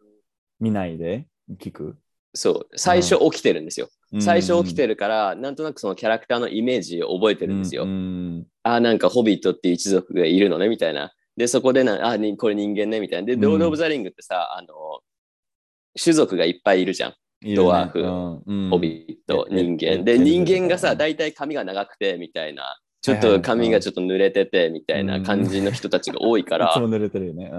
[0.63, 1.27] 見ないで
[1.59, 1.97] 聞く？
[2.33, 2.77] そう。
[2.77, 3.89] 最初起きてるんですよ。
[4.19, 7.83] 最初起きてるるから、なんとなくそのキャラクターのイメージを覚えてるんですよ。
[7.83, 7.93] うんう
[8.39, 11.11] んあ、なんかホビットっていう一族がいるのね、みたいな。
[11.35, 13.25] で、そこでな、あ、にこれ人間ね、みたいな。
[13.25, 14.67] で、うんロード・オブ・ザ・リングってさ、あの、
[16.01, 17.13] 種族がいっぱいいるじゃん。
[17.55, 20.05] ドワーフうんうんホビット、ええ人え間。
[20.05, 22.79] で、人間がさ、うん大体髪が長くて、みたいな。
[23.01, 27.51] ちょっと髪がちょっと濡れてて、みたいな感じの人たちが多いかいらつ、も濡れてるよね。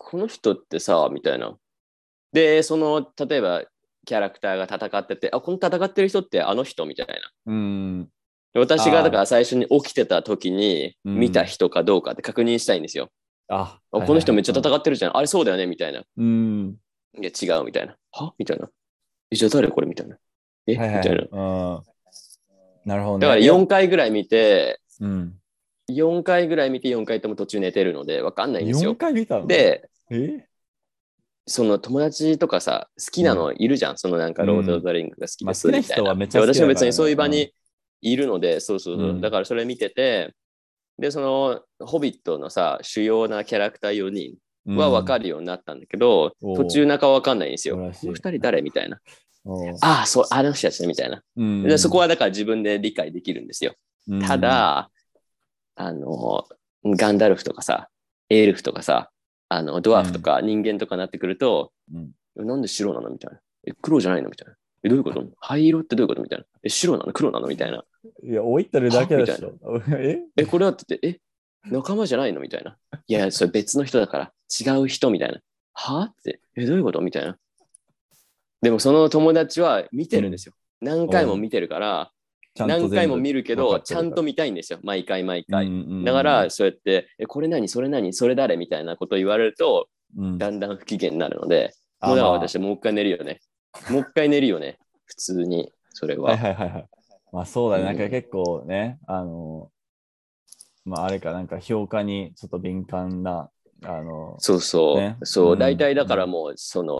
[0.00, 1.56] この人ってさ、みたいな。
[2.32, 3.64] で、その、例えば、
[4.06, 6.86] キャラクターが戦ってて、あ、この戦ってる人ってあの人？
[6.86, 7.14] みたいな。
[7.46, 8.08] うん。
[8.54, 13.10] 私がだから最初に起きてた時にうん見た人かどうかって確認したいんですよ。
[13.48, 15.16] あ、あこの人めっちゃ戦ってるじゃん。
[15.16, 15.66] あれそうだよね？
[15.66, 15.98] みたいな。
[15.98, 16.76] いうん。
[17.20, 17.96] や違うみたいな。
[18.12, 18.32] は？
[18.38, 18.70] みたいな。
[19.30, 19.86] えじゃあ誰これ？
[19.86, 20.16] みたいな。
[20.66, 21.22] え、はいはいみたいな。
[21.30, 21.82] うん。
[22.86, 23.26] なるほどね。
[23.26, 25.34] だから4回ぐらい見て、うん。
[25.90, 28.96] 4回ぐらい見て4回とも途中寝てるので分かんないんです4よ。
[28.96, 30.44] 回見たの、で、え？
[31.46, 33.98] その友達とかさ、好きなのいるじゃん？
[33.98, 36.14] そのなんかロード・ザ・リングが好きですみたいな。
[36.14, 37.52] 私も別にそういう場に
[38.02, 39.08] いるので、そうそうそう。
[39.08, 40.34] うんだからそれ見てて、
[40.98, 44.34] で、その、ホビットのさ、主要なキャラクター4人
[44.76, 45.24] は分かる。
[45.24, 47.76] るようになったんだけど、おう途中中分かんないんですよ。
[47.76, 48.98] こ素晴らしいの2人誰みたいな。
[49.44, 51.22] おうああ、そう、あの人たちねみたいな。
[51.36, 53.74] うんでそこはだから自分で理解できるんですよ。
[54.08, 54.90] うんただ、
[55.80, 56.44] あの、
[56.84, 57.88] ガンダルフとかさ、
[58.28, 59.10] エルフとかさ、
[59.48, 62.10] あの、ドワーフとか人間とかになってくると、うん
[62.40, 63.40] えなんで白なのみたいな。
[63.66, 64.54] え、黒じゃないのみたいな。
[64.84, 65.24] え、どういうこと？
[65.40, 66.44] 灰色ってどういうことみたいな。
[66.62, 67.12] え、白なの？
[67.12, 67.84] 黒なのみたいな。
[68.22, 69.54] いや、置いてるだけでしょ。
[69.90, 70.18] え？
[70.36, 72.76] え、これはって言って、え、仲間じゃないのみたいな。
[73.06, 75.40] いや、それ別の人だから、違う人みたいな。
[75.72, 76.02] は？
[76.02, 77.00] って、え、どういうこと？
[77.00, 77.36] みたいな。
[78.62, 80.54] でもその友達は見てるんですよ。
[80.80, 82.12] 何回も見てるから、
[82.66, 84.78] 何回も見るけど、ちゃんと見たいんですよ。
[84.82, 85.70] 毎回毎回。
[86.04, 88.12] だから、そうやって、え、これ何それ何？
[88.12, 93.40] それ誰みたいなこと言われると、うんだんだん不機嫌になるので、あもうだからまあ私、もう一回寝るよね。
[93.90, 94.78] もう一回寝るよね。
[95.04, 96.30] 普通に、それは。
[96.30, 96.86] はいはいはいはい。
[97.32, 97.82] まあそうだね。
[97.82, 99.70] うんなんか結構ね、あの、
[100.84, 103.50] まああれか、なんか評価にちょっと敏感な、
[103.84, 104.96] あの、そうそう。
[104.96, 106.98] ねそうう、ん大体だからもう、その、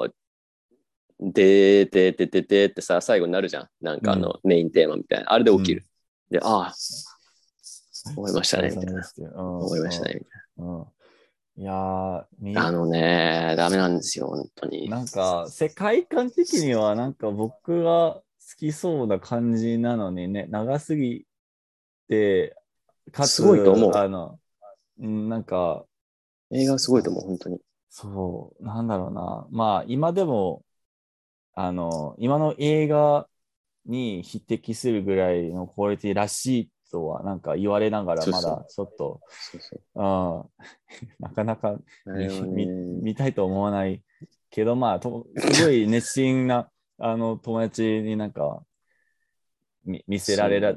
[1.20, 3.68] でーてーてーてーてーってさ、最後になるじゃん。
[3.80, 5.32] なんかあの、メインテーマみたいな。
[5.32, 5.84] あれで起きる。
[6.30, 6.74] で、ああ、
[8.16, 9.02] 思いましたね、みたいな。
[9.34, 10.86] 思思いましたね、みたいうん。
[11.60, 12.26] いや。
[12.62, 14.88] あのね、ダメなんですよ、本当に。
[14.88, 18.22] なんか世界観的にはなんか僕が好
[18.56, 21.26] きそうな感じなのにね、長すぎ
[22.08, 22.56] て、
[23.10, 24.38] かつ、すごいと思うあの、
[25.00, 25.84] うんなんか、
[26.50, 27.58] 映画はすごいと思う、本当に。
[27.90, 29.46] そう、なんだろうな。
[29.50, 30.62] まあ、今でも、
[31.60, 33.26] あの、今の映画
[33.84, 39.82] に匹敵するぐらいのクオリティらしいとは、なんか言われながら、まだちょっと、そうそう。
[39.96, 40.00] う
[40.44, 44.04] ん、 なかなか見たいと思わない
[44.50, 48.62] けど、まあ、とすごい熱心な あの友達になんか
[49.84, 50.76] 見見せられら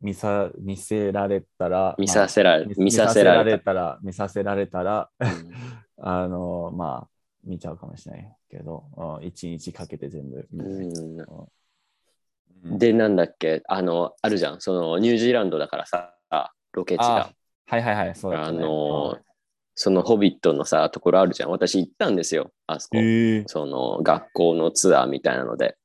[0.00, 3.64] 見さ見せられたら、見させられ、まあ見させられた。
[3.66, 5.54] たら、見させられたら、うん。
[6.02, 7.08] あの、まあ、
[7.44, 10.46] 見ちゃうかもしれないけど、うん一日かけて全部。
[10.52, 14.60] うんで、なんだっけ、あの、あるじゃん。
[14.60, 16.14] その、ニュージーランドだからさ、
[16.72, 17.30] ロケ地があ。
[17.66, 18.52] はいはいはい、そうだっあ。
[18.52, 19.16] の、
[19.74, 21.50] そのホビットのさ、ところあるじゃん。
[21.50, 22.50] 私行ったんですよ。
[22.66, 22.98] あそこ。
[23.46, 25.78] その、学校のツアーみたいなので。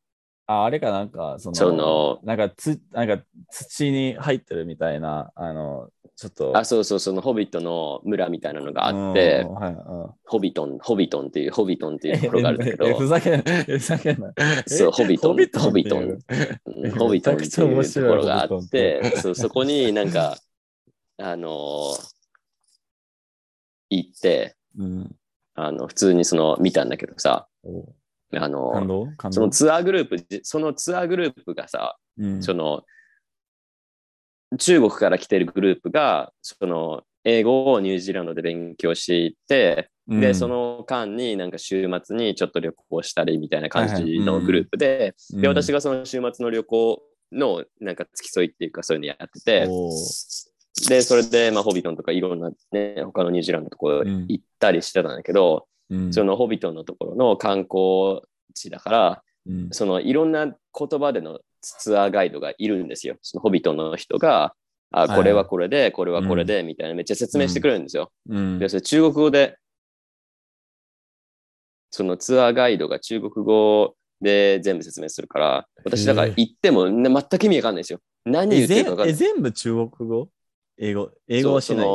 [0.47, 6.57] あ、あれかなんか、その、そのなんかつ、なんか土に入ってるみたいな、あの、ちょっと。
[6.57, 10.11] あ、そうそう、そのホビットの村みたいなのがあってうん、はいうん。
[10.25, 12.85] ホビトン、ホビトンっていう、ホビトンっていうところがあるんだけど。
[12.85, 14.33] ええ、ふざけんな、ふざけんな。
[14.65, 16.19] そう、ホビトン、ホビトン、
[16.97, 17.35] ホビトン。
[17.35, 20.37] っていうところがあってて、そうそこになんか、
[21.17, 22.15] あのー
[23.89, 25.15] 行って、うん。
[25.53, 27.93] あの、普通にその見たんだけどさ、お。
[28.33, 29.07] あ感の、動？
[29.15, 29.35] 感動？
[29.35, 32.43] そのツアーグループ、じそのツアーグループがさ、うん。
[32.43, 32.83] その、
[34.57, 40.35] 中国から来てるグループが、その、英語をニュージーランドで勉強していて、で、うん。
[40.35, 45.41] その間になんか週末にちょっと旅行したりみたいな感じのグループで、うん。
[45.41, 47.01] で、私がその週末の旅行
[47.31, 49.89] のなんか付き添いっていうかそういうのやってて、お
[50.87, 56.13] で、それで、まあ、ホビトンとかいろんなね、他のニュージーランドのとこ行ったりしてたんだけど、うん。
[56.13, 58.21] そのホビトンのところの観光
[58.53, 59.69] 地だから、うん。
[59.71, 63.15] そのいろんな言葉でのツアーガイドがいるんですよ。
[63.21, 64.53] そのホビトンの人が、
[64.91, 65.17] あ、はい。
[65.17, 68.11] これはこれで、これはこれで、みたいなめっちゃ説明してくれるんですよ。
[68.29, 68.59] うん。
[68.59, 69.57] で、それ中国語で、
[71.91, 77.99] そのツアーガイドが中国語で全部説明するから、私だから行っても、ね、全く意味わかんないですよ。
[78.25, 80.29] 何言えってるかわかえ全部中国語？
[80.77, 81.87] 英語英語はしない？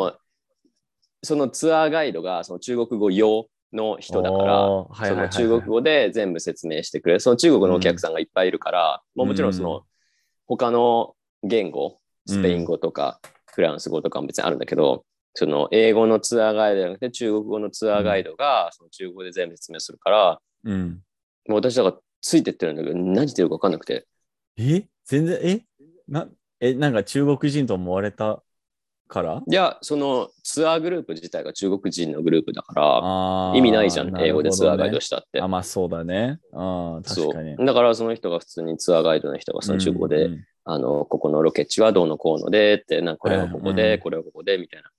[1.22, 7.20] そのツアーガイドがその中国語用の人だから、そはいはいはいの中国語で全部説明してくれる。
[7.20, 9.82] その中国のお客さんがいっぱいいるから、もうもちろんその
[10.46, 15.04] 他の言語、スペイン語とかフランス語とかも別にあるんだけど、
[15.34, 21.02] その英語のツアーガイドじゃなくて中国語のツアーガイドがその中国語で全部説明するから、うん。
[21.48, 24.06] もう私だからついてってるんだけど何言ってるか分かんなくて。
[24.56, 24.84] え？
[25.04, 25.38] 全然？
[25.42, 25.62] え？
[26.08, 26.28] な
[26.60, 28.42] えなんか中国人と思われた？
[29.10, 29.42] から？
[29.46, 35.40] いや、そのツアーグループ自体が中国人のグループだから、意味ないじゃん、英語でツアーガイドしたって。
[35.40, 36.40] あ、まあそうだね。
[36.52, 37.56] あー確かに。
[37.56, 37.66] そう。
[37.66, 44.90] だからその人が普通にツアーガイドの人がその中国語で、うんあの、ここのロケ地はどうのこうのでって、なんかこれはここで、うんこれはここで、みたいな。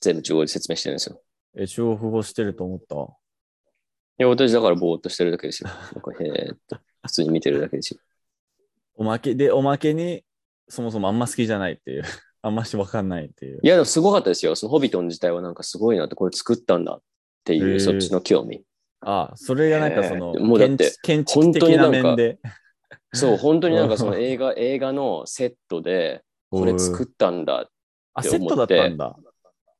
[0.00, 1.20] 全部中国語で説明してるんですよ。
[1.56, 2.94] え、中国語してると思った？
[2.94, 5.68] いや、私だからぼーっとしてるだけですよ。
[5.68, 8.00] なんかへーっと、普通に見てるだけですよ。
[8.94, 10.24] おまけで、おまけに、
[10.68, 12.04] そもそもあんま好きじゃないっていう。
[12.42, 13.66] あんましわかんないっていうい。
[13.66, 14.54] や、でもすごかったですよ。
[14.54, 17.02] そのホビトン自体はなんかすごいなって、これ作ったんだっ
[17.44, 18.62] ていう、そっちの興味。
[19.00, 22.38] あそれがなんかその、えーもうだって建築的な面で。
[23.12, 27.70] そう、本当になんかその 映画、映画のセットで、これ作ったんだ。
[28.14, 29.16] あ、ってセットだ思ってったんだ。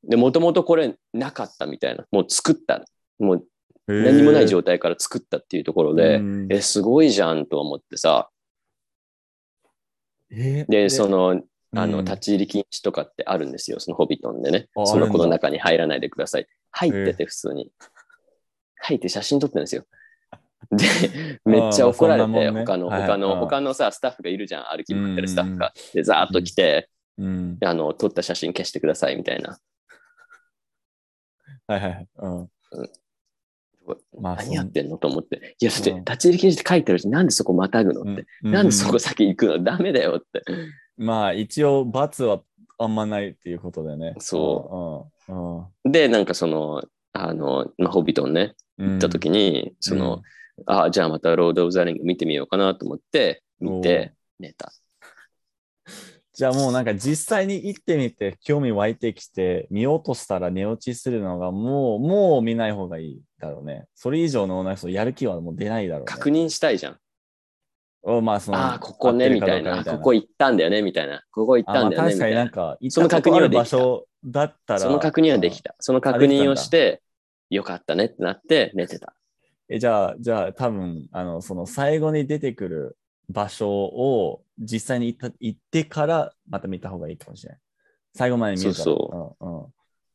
[0.04, 2.06] で、もともとこれなかったみたいな。
[2.10, 2.84] もう作った。
[3.18, 3.46] もう
[3.86, 8.30] 何何もない状態から作ったっていうところで、うんえ、すごいじゃんと思ってさ。
[10.30, 11.40] えーで、その、
[11.74, 13.80] あの、うん立ち入り禁止とかってあるんですよ。
[13.80, 14.68] そのホビトンでね。
[14.76, 16.46] あその子の中に入らないでください。
[16.70, 17.70] 入ってて普通に。
[18.78, 19.84] 入って写真撮ってるんですよ。
[20.70, 24.64] で、めっちゃ怒られて、ね他の、はい他の、うん他のさ、スタッフがいるじゃん。
[24.64, 25.72] 歩き回ってるスタッフが。
[25.92, 26.88] で、ザーッと来て、
[27.18, 27.58] うん。
[27.64, 29.58] あの、撮った写真消してくださいみたいな。
[31.66, 32.08] はいはいはい。
[32.16, 32.50] うん。
[34.20, 35.56] まあ何やってんのと思って。
[35.60, 38.26] いや、だってうん立ち入り禁止って書いてあるし、なんでそこまたぐのって。
[38.42, 39.62] うなんでそこ先行くの？
[39.62, 40.42] ダメだよって。
[40.96, 42.42] まあ一応罰は
[42.78, 44.14] あんまないっていうことでね。
[44.18, 45.58] そううん。
[45.58, 46.82] うんで、なんかその、
[47.12, 48.90] あの、まあ、ホビトンね、うん。
[48.92, 50.22] 行った時に、その、
[50.66, 54.72] あじゃあまたロード・オブ・ザ・リング見てみようかなと思って、見て、寝た。
[56.32, 63.86] じゃあもうなんか実際に行ってみて興味湧いてきて見ようとしたら寝落ちするのがもう、もう見ない方がいいだろうね。
[63.94, 66.12] それ以上のなんかやる気はもう出ないだろうね。
[66.12, 66.98] 確認したいじゃん。
[68.08, 69.84] おまあそのああ、ここね、みたいな。
[69.84, 71.24] ここ行ったんだよね、みたいな。
[71.32, 72.76] ここ行ったんだよね、みたいなあまあ確かになん。
[72.76, 74.80] か行その確認はできた場所だったら。
[74.80, 75.74] その確認はできた。
[75.80, 77.02] その確認をして、
[77.50, 79.12] よかったねってなって寝てた。
[79.68, 82.96] えじゃあ、じゃあ多分、あの、その最後に出てくる
[83.28, 87.60] 場所を実際に行った行ってからまた見た方がいいかもしれない。
[88.14, 88.84] 最後まで見るから。
[88.84, 89.66] そううんうん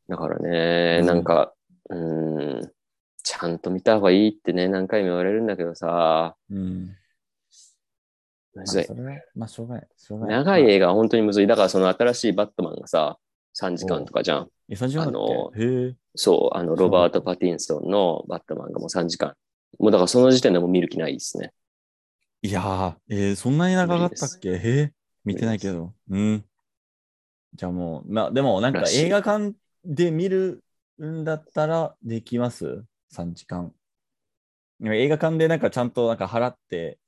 [0.08, 1.54] だからね、うんなんか、
[1.90, 2.72] うーん、
[3.22, 6.96] ちゃんと見た方がいいってね、何回も言われるんだけどさ、うん。
[8.54, 8.86] むずい
[9.34, 9.48] まあ、。
[9.48, 9.88] しょうがない。
[9.96, 10.36] しょうがない。
[10.38, 11.46] 長い映画は本当にむずい。
[11.46, 13.18] だからその新しいバットマンがさ、
[13.58, 14.48] 3時間とかじゃん。
[14.68, 15.50] え、3時間あの。
[16.14, 19.34] そう、あの、ロバート・パティンソンのバットマンがもう3時間。
[19.78, 21.52] もうだからその時点でもう見る気ないですね。
[22.42, 24.50] いやー、えーそんなに長かったっけ？
[24.50, 24.92] へえ。
[25.24, 25.94] 見てないけど。
[26.10, 26.44] うん。
[27.54, 30.62] じゃあもう、まあ、でもなんか映画館で見る
[31.02, 32.84] んだったらできます
[33.14, 33.72] ?3 時間。
[34.84, 37.01] 映画館でなんかちゃんとなんか払って、うん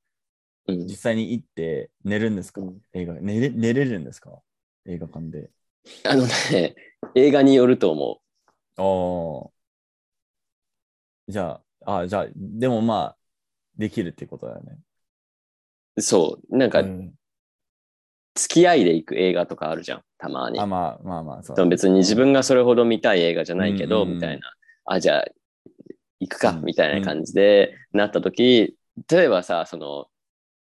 [0.67, 0.91] 実。
[0.97, 4.31] 際に行って寝るんですか、うん映画寝れ寝れるんですか？
[4.87, 5.51] 映画館で。
[6.05, 6.75] あのね、
[7.15, 8.21] 映画によると思
[8.77, 9.51] ああ。
[11.29, 13.17] じゃあ、あじゃあ、でもまあ、
[13.77, 14.79] できるってことだよね。
[15.97, 16.03] う。
[16.03, 17.15] そう、なんかうん
[18.37, 20.67] 付き合いで行く映画とかあるじゃん、たまにあ、。
[20.67, 24.53] まあまあまあ、そう別に自分がそれほど見たい映画じゃないけど、うんうんうんみたいな。
[24.87, 25.25] あ、じゃあ、
[26.19, 28.77] 行くか、うんみたいな感じでなった時、
[29.09, 30.07] 例えばさ、その、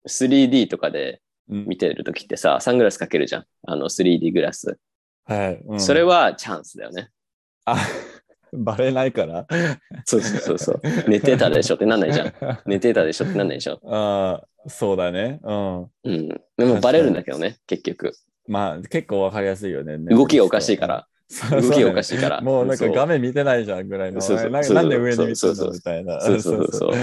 [0.08, 3.44] 3D とかでうん見てる時ってさ、サングラスかけるじゃん。
[3.66, 4.78] あの 3D グラス。
[5.24, 5.62] はい。
[5.66, 7.10] うんそれはチャンスだよね。
[7.64, 7.76] あ
[8.52, 9.46] バレないから？
[10.04, 10.80] そうそうそうそう。
[11.08, 12.32] 寝てたでしょってなんないじゃん。
[12.66, 13.80] 寝てたでしょってなんないでしょ。
[13.84, 15.40] ああ、そうだね。
[15.42, 15.82] うん。
[15.82, 16.28] うん。
[16.28, 18.12] でもバレるんだけどね、結局。
[18.46, 19.96] まあ、結構わかりやすいよね。
[20.14, 20.86] 動きがおかしいか。
[20.86, 21.08] ら。
[21.50, 22.40] 動きがおかしいから。
[22.42, 24.20] もうなんか画面見てないじゃんぐらいの。
[24.20, 26.20] そうそうなそうなんで上に見てるそうそうのみたいな。
[26.20, 26.96] そうそうそうっ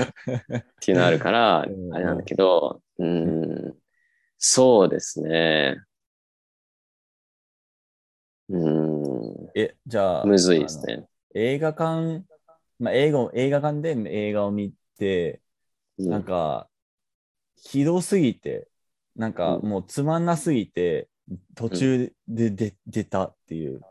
[0.81, 3.75] ていうのあるからうん、あれなんだけど、うん、
[4.37, 5.77] そうですね。
[8.49, 11.05] うん、え、じゃあ、むずいですね。
[11.33, 12.25] 映画館、
[12.79, 15.41] まあ、映画映画館で映画を見て、
[15.97, 16.67] うんなんか、
[17.61, 18.67] ひどすぎて、
[19.15, 21.09] なんかうんもうつまんなすぎて、
[21.55, 23.81] 途中で出出たっていう。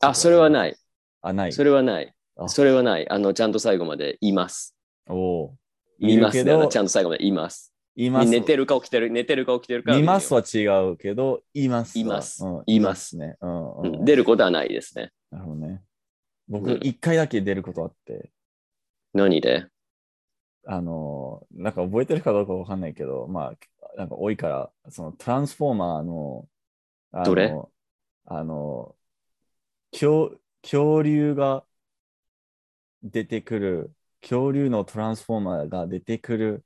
[0.00, 0.76] あ、それはない。
[1.20, 1.52] あ、ない。
[1.52, 2.14] それはない。
[2.36, 3.08] あそれはない。
[3.08, 4.74] あの、ちゃんと最後までいます。
[5.08, 5.58] おう
[6.00, 6.68] いますね。
[6.68, 7.71] ちゃんと最後までいます。
[7.96, 8.28] います。
[8.30, 9.96] 寝てるか起きてる、寝てるか起きてるか。
[9.96, 12.02] いますは違うけど、いますわ。
[12.02, 13.36] いますうんいますね。
[13.40, 15.10] うんううんん出ることはないですね。
[15.30, 15.66] なるほどね。
[15.68, 15.80] うん
[16.48, 18.30] 僕、一回だけ出ることあって、
[19.14, 19.68] 何で？
[20.66, 26.48] あのー、なんか覚えてるかどうかわかんないけど、まあ、なんか多いから、そのトランスフォーマーの、
[27.12, 27.54] あのどれ？
[28.26, 28.96] あの、
[29.92, 31.64] 恐恐竜が
[33.02, 36.64] 出てくる、恐竜のトランスフォーマーが出てくる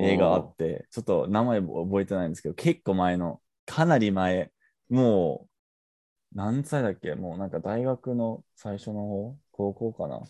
[0.00, 4.50] 映画あって、ちょっと名前覚えてないんですけど、結構前の、かなり前、
[4.88, 7.14] もう、何歳だっけ？
[7.14, 9.36] もうなんか大学の最初の方？
[9.50, 10.20] 高校かな？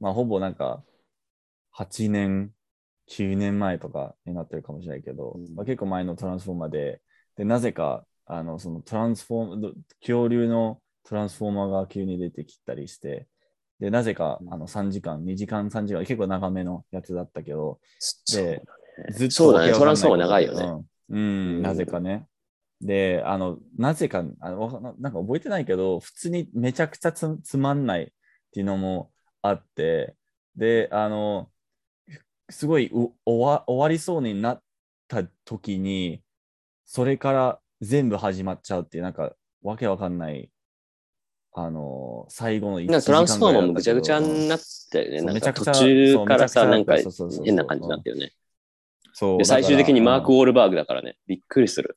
[0.00, 0.82] まあ、ほぼなんか、
[1.72, 2.52] 8年、
[3.08, 5.54] 9年前とかになってるかもしれないけど、うん。
[5.54, 7.02] まあ、結構前のトランスフォーマーで、
[7.36, 13.28] で、なぜか、あの、そのトランスフォーマー、恐竜のトランスフォーマーが急に出てきたりして、
[13.80, 18.62] で、なぜか、あの、3時間、2時間、3時間、結構長めのやつだったけど、そうだね
[19.10, 19.72] ずっとそうだね。
[19.72, 20.84] トランスフォーマー長いよね。
[21.10, 22.26] うん、なぜかね。
[22.80, 28.06] で、あの、なぜか、あのなんか覚えてないけど、普通にめちゃくちゃつつまんないっ
[28.52, 29.10] ていうのも
[29.42, 30.16] あって、
[30.56, 31.50] で、あの、
[32.50, 34.62] すごいう終わ終わりそうになっ
[35.08, 36.22] た時に、
[36.84, 40.50] それから全部始まっちゃうっていう、なんか、わけわかんない、
[41.58, 44.60] あの、最後の1なんかトランスフォーマーもぐちゃぐちゃにになっ
[44.92, 45.22] たよね。
[45.22, 46.96] なんか途そうめちゃくちゃ中からさ、なんか
[47.42, 48.32] 変な感じになったよね。
[49.14, 51.16] そうで、最終的にマーク・ウォールバーグだからね。
[51.26, 51.96] びっくりする。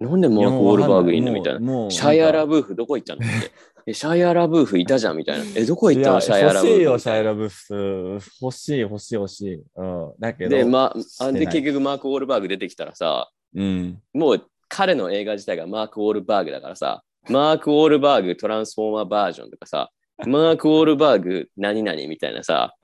[0.00, 1.32] なんでマーク・ウォールバーグいんの？
[1.32, 1.60] みたいな。
[1.84, 3.52] なシャイア・ラブブーフどこ行ったんだって。
[3.86, 5.44] えシャイア・ラブーフいたじゃんみたいな。
[5.54, 6.20] え、どこ行ったの？
[6.22, 8.18] シャイア・ラブーフ欲しいよ、シャイラブフ。
[8.40, 9.62] 欲しい、欲しい、欲しい。
[9.76, 10.12] うん。
[10.18, 14.00] だけど、で、まあ、あで、結局マーク・ウォールバーグ出てきたらさ、うん。
[14.14, 19.90] もう彼の映画自体がマーク・ウォールバーグだからさ、マーク・ウォールバーグトランスフォーマーバージョンとかさ、
[20.26, 22.74] マーク・ウォールバーグ何々みたいなさ、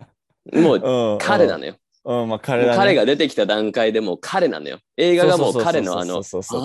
[0.52, 1.18] もう。
[1.20, 1.76] 彼なのよ。
[2.04, 4.78] うん、まあも彼だねう彼が出てきた段階でもう彼なのよ。
[4.96, 6.22] 映画がもう彼のあの、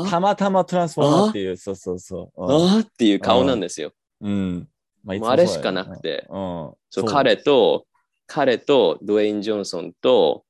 [0.09, 2.43] たまたまトランスフォーマーっていう、そうそうそう。
[2.43, 2.83] うんあー？
[2.83, 3.91] っていう顔なんですよ。
[4.21, 4.67] うん。
[5.03, 6.73] まあれしかなくて、うん。
[6.89, 7.85] そう彼と、
[8.27, 10.45] 彼とドウェイン・ジョンソンと、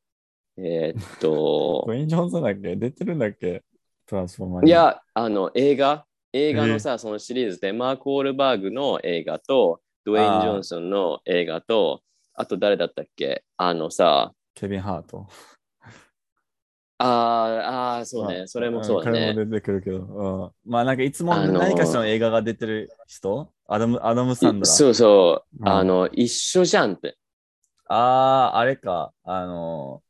[0.58, 2.76] えーっ ドとウ、ェイン・ジョンソンだっけ？
[2.76, 3.64] 出てるんだっけ？
[4.06, 4.70] トランスフォーマーに。
[4.70, 6.06] い、や、あの映画、
[6.38, 12.02] 映画のさ、そのシリーズでマーク・ウォールバーグの映画と、ドウェイン・ジョンソンの映画と、
[12.34, 13.46] あと誰だったっけ？
[13.56, 15.28] あのさ、ケビン・ハート。
[16.98, 19.32] あーあー、そうね、んそれもそうだね。
[19.32, 20.00] ん彼も出てくるけど。
[20.00, 20.72] うん。
[20.72, 23.50] まあなんかいつもあのー何かしらの映画が出てる人？
[23.68, 24.66] アダム・アダム・サンドラ。
[24.66, 27.18] そうそう、うんあの、一緒じゃんって。
[27.88, 29.14] ああ、あれか。
[29.24, 30.02] あの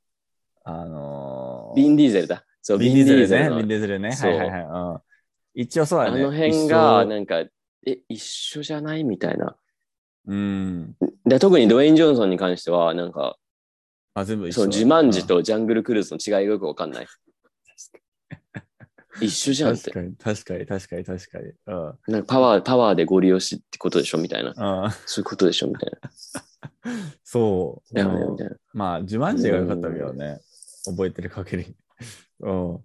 [0.66, 2.44] ー、あのー、ビン・ディーゼルだ。
[2.64, 3.50] そう、ビンディーゼルね。
[3.50, 4.10] のビンディーゼルね。
[4.10, 4.62] はいはいはい。
[4.64, 5.00] うん、
[5.56, 6.20] 一応そうだね。
[6.22, 7.40] あの辺が、なんか、
[7.88, 9.56] え、一緒じゃないみたいな。
[10.28, 10.96] うん。
[11.26, 13.38] で特にドウェイン・ジョンソンに関しては、なんか、
[14.14, 14.72] あ、全部一緒そう、だ。
[14.72, 17.08] ジマンジとジャングルクルーズの違いがよくわかんない。
[19.22, 19.92] 一緒じゃんって。
[19.92, 21.46] 確かに、確かに、確かに、確かに。
[21.68, 22.00] うん。
[22.08, 24.50] なんかパワー、パワーでご利用しってことでしょみたいな。
[24.50, 26.12] うん、そういうことでしょみたいな。
[27.24, 27.94] そう。
[27.94, 28.56] だよね、うんみたいな。
[28.74, 30.40] まあ、ジュマンジが良かったけどね。
[30.86, 31.76] 覚えてる限り。
[32.42, 32.80] うん。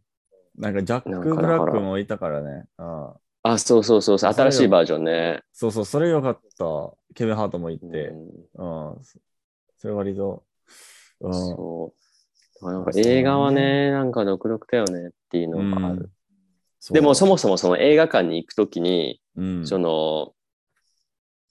[0.57, 2.65] なんか、ジャック・ブラックもいたからね。
[2.79, 3.13] うん。
[3.43, 5.43] あ、そうそうそうそう、新しいバージョンね。
[5.53, 6.65] そうそう、それ良かった。
[7.15, 7.87] ケビン・ハートもいて。
[8.57, 9.05] うんうん。
[9.77, 10.45] それ割と。
[11.21, 11.35] うん。
[11.35, 11.95] そ
[12.63, 12.73] う。
[12.73, 16.11] なんか映画はね、なんか独特だよねっていうのがある。
[16.79, 20.35] そうでもそもそもその映画館に行くときに、うん、その、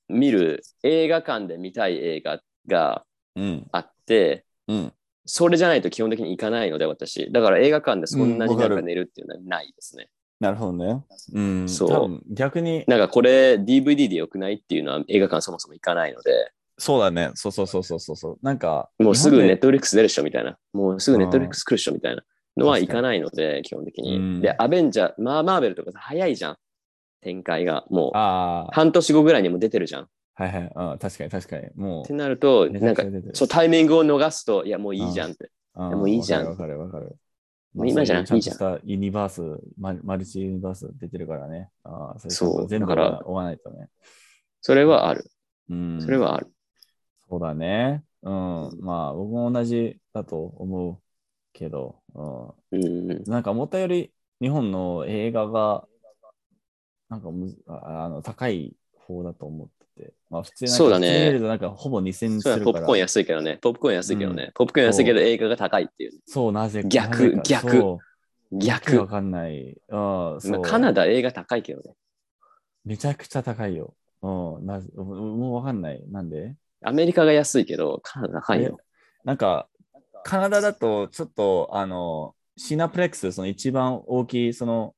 [0.08, 3.68] 見る映画館で見たい映画がうん。
[3.72, 4.94] あって、うん。
[5.32, 7.32] それじゃないと基本的に行かないので、私。
[7.32, 10.10] だから映画館でそんなになんか寝るっていうのはないですね。
[10.40, 11.04] なるほどね。
[11.34, 11.70] うん。
[11.70, 17.32] そう逆に、なんかこれ DVD でよくないっていうのは映画館そもそも行かないので、そうだね。
[17.36, 18.38] そうそうそうそうそうそう。
[18.42, 20.58] なんか、もうすぐネッ日トフリックス出るっしょみたいな。
[20.74, 22.24] もうすぐネットフリックス来るっしょみたいな
[22.56, 24.42] のは行かないので、基本的うんに。
[24.42, 26.58] で、アベンジャー、まあマーベルとかさ早いじゃん。
[27.22, 27.84] 展開が。
[27.90, 28.18] もう
[28.74, 30.08] 半年後ぐらいにも出てるじゃん。
[30.40, 30.72] はいはい。
[30.94, 31.68] うん、確かに確かに。
[31.76, 35.46] もってなると、なんかそうタイミングを逃すと、いや、もういいじゃんって。
[35.46, 35.50] うん
[35.92, 37.16] もういいじゃんわかるわかる。
[37.74, 39.42] もう今じゃんそうういいじゃんちゃんとしたユニバース、
[39.78, 41.70] マルマルチユニバース出てるからね。
[41.84, 43.90] ああ、そう全部だから追わないとね。
[44.62, 45.30] それはある。
[45.70, 46.02] うん。
[46.02, 46.48] それはある。
[47.30, 48.04] そうだね。
[48.24, 48.70] うん。
[48.80, 51.00] まあ、僕も同じだと思う
[51.54, 52.00] けど、
[52.72, 52.78] うん。
[52.78, 54.12] うん、なんか思ったより
[54.42, 55.86] 日本の映画が、
[57.10, 59.79] なんかむずああの高い方だと思ってて、
[60.30, 62.74] まあ普通にそうだね見るとなんかほぼ2000円そうだするから。
[62.74, 63.58] ポップコーン安いけどね。
[63.62, 64.52] ポップコーン安いけどね。
[64.56, 66.12] ポップコーン安いけど映画が高いっていう。
[66.26, 68.00] そう、なぜか逆そうわ
[68.52, 69.08] 逆。
[69.08, 69.78] かんない。
[69.90, 71.94] うん、そうカナダ映画高いけどね。
[72.86, 73.94] めちゃくちゃ高いよ。
[74.22, 76.04] うん、なぜもうわかんない。
[76.10, 76.56] なんで？
[76.84, 78.78] アメリカが安いけど、カナダ高いよ。
[79.24, 79.68] なんか、
[80.24, 84.96] カナダだとちょっと、あの、シナプレックス、その一番大きい、その、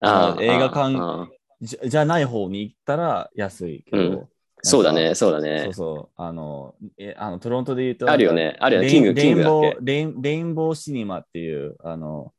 [0.00, 1.30] あの映画館
[1.62, 4.28] じゃじゃない方に行ったら安いけど、うん
[4.64, 5.74] そうだね、そうだそねう。
[5.74, 8.88] そう、あの、えあのトロントで言うと、あるよね、あるよね。
[8.90, 9.76] キング、キングだっけ？
[9.82, 12.32] レインボーレインボーシニマっていう、あの、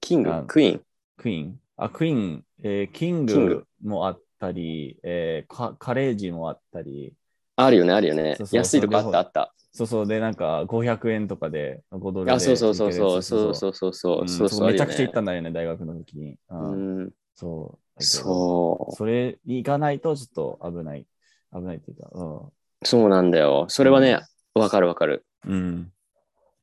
[0.00, 0.30] キング？
[0.30, 0.82] あ、クイーン？
[1.16, 7.14] クイーン、あ、クイーン、えーキンググもあったり、えーカカレージもあったり、
[7.56, 8.46] あるよね、あるよねそう。
[8.46, 9.54] そう安いとこあった、あった。
[9.72, 16.36] そうそう、で、なんか500円とかで、5ドルであ、そうそうそうそう、つそうそうそうそうう、んそうそう、めちゃくちゃ行ったんんだよね、大学の時に。
[16.50, 18.02] うんうん、そう。
[18.04, 20.28] そそれに行かないとちょっ
[20.60, 21.06] と危ない。
[21.52, 22.36] 危ないっていうか、うん。
[22.38, 22.52] う、
[22.84, 23.66] そうなんだよ。
[23.68, 24.20] それはね、
[24.54, 25.24] わかるわかる。
[25.46, 25.92] うん。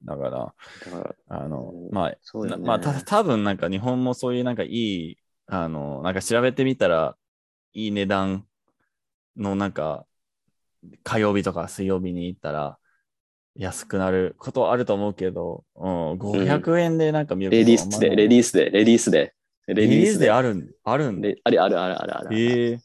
[0.04, 5.18] だから、だからあのうん、まあ、そうだねまあ、た多分なんか日本もそういうなんかいい、
[5.48, 7.16] あの、なんか調べてみたら、
[7.74, 8.46] いい値段
[9.36, 10.06] のなんか、
[11.04, 12.78] 火曜日とか水曜日に行ったら、
[13.56, 19.34] 安くなることあると思うけど、うん、500円でなんか見ることレディースで、レディースで、レディースで、
[19.68, 21.42] レレディースでああるん、あるんる。
[21.44, 22.38] あるあるあるあるある。
[22.38, 22.80] ええ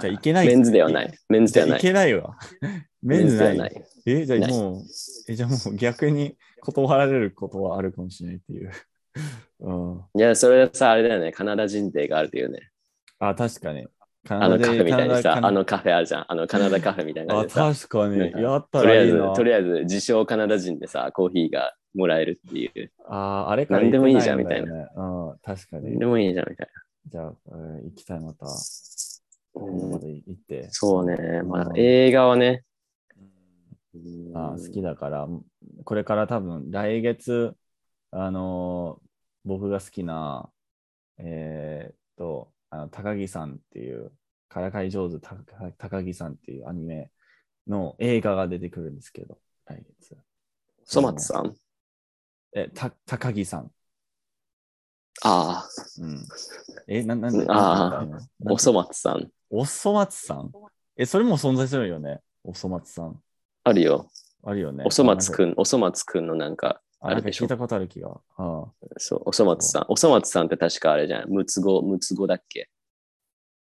[0.00, 0.46] じゃあいけない。
[0.46, 1.18] メンズではない。
[1.28, 1.82] メンズじゃあいではない。
[1.82, 2.36] けないわ。
[3.02, 3.58] メンズない。
[3.58, 3.84] ない。
[4.06, 4.82] え、じゃあないもう、
[5.28, 8.70] え、じゃあもう逆に断られることはあるかもしれないっていう。
[9.60, 10.02] うん。
[10.16, 11.32] いや、それさ、あれだよね。
[11.32, 12.70] カナダ人デーがあるっていうね。
[13.18, 13.86] あ、確かに。
[14.26, 16.24] カあのカフェみたいにさ、カあのカフェあるじゃん。
[16.28, 17.46] あのカナダカフェみたいな あ。
[17.46, 18.18] 確かに。
[18.18, 22.90] やったとりあえずらいいな。、とりあえず、自称カナダ人でさ、コーヒーがもらえるっていう。
[23.06, 24.88] あーあれからなんでもいいじゃん行ってないんだよね。
[24.96, 25.02] う
[25.34, 26.06] ん、確かにで。
[26.06, 26.68] もいいじゃん、みたい
[27.06, 28.46] じゃあ、えー行きたい、また。
[29.54, 30.68] まで行って。
[30.70, 31.42] そうね。
[31.42, 32.64] まあう、ん映画はね。
[34.34, 35.28] あー好きだから、
[35.84, 37.54] これから多分来月、
[38.10, 39.04] あのー
[39.46, 40.48] 僕が好きな、
[41.18, 44.10] えーっと、あの高木さんっていう、
[44.48, 45.36] からかい上手た
[45.76, 47.10] 高木さんっていうアニメ
[47.66, 50.16] の映画が出てくるんですけど、来月。
[50.84, 51.54] ソマツさん
[52.54, 53.70] え、た高木さん。
[55.22, 55.66] あ
[56.00, 56.26] うん。
[56.88, 58.06] え、な、なんでああ、
[58.50, 59.30] おそ松さん。
[59.50, 60.52] おそ松さん？
[60.96, 62.20] え、それも存在するよね？
[62.42, 63.20] おそ松さん。
[63.62, 64.10] あるよ。
[64.42, 64.84] あるよね。
[64.86, 65.34] おそ松ん。
[65.34, 67.44] くん、おそ松くんのなんか、ああるでしょ？
[67.44, 68.20] 聞いたことある気が。
[68.36, 68.66] あ
[68.98, 69.86] そう、おそ松さん。
[69.88, 71.30] おそ松さんって確かあれじゃん。
[71.30, 72.68] 六つ子、六つ子だっけ？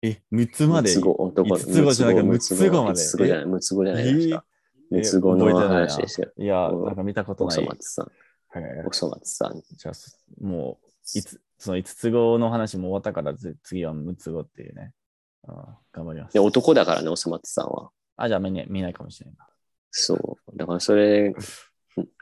[0.04, 0.94] え、6つまで？
[0.94, 2.94] 六つ子、男五つ子じゃなくて六つ子まで？
[2.94, 4.46] 六つ子じゃない、六つ子じゃないえ確か。
[4.92, 4.96] え？
[4.98, 6.32] 六つ子の話ですよ。
[6.38, 7.56] いや、うんなんか見たことおない。
[7.56, 8.12] そ松さん。
[8.54, 9.62] はいおそ松さん。
[9.76, 9.94] じゃあ、
[10.46, 14.94] もう、いつ、その5つ子の話も終わったから、ず次は6つ子っていうね。
[15.48, 16.40] あ頑張りますで、。
[16.40, 17.90] 男だからね、おそ松さんは。
[18.18, 19.48] あ、じゃあ見,、ね、見ないかもしれないな。
[19.92, 20.58] そう。
[20.58, 21.34] だからそれ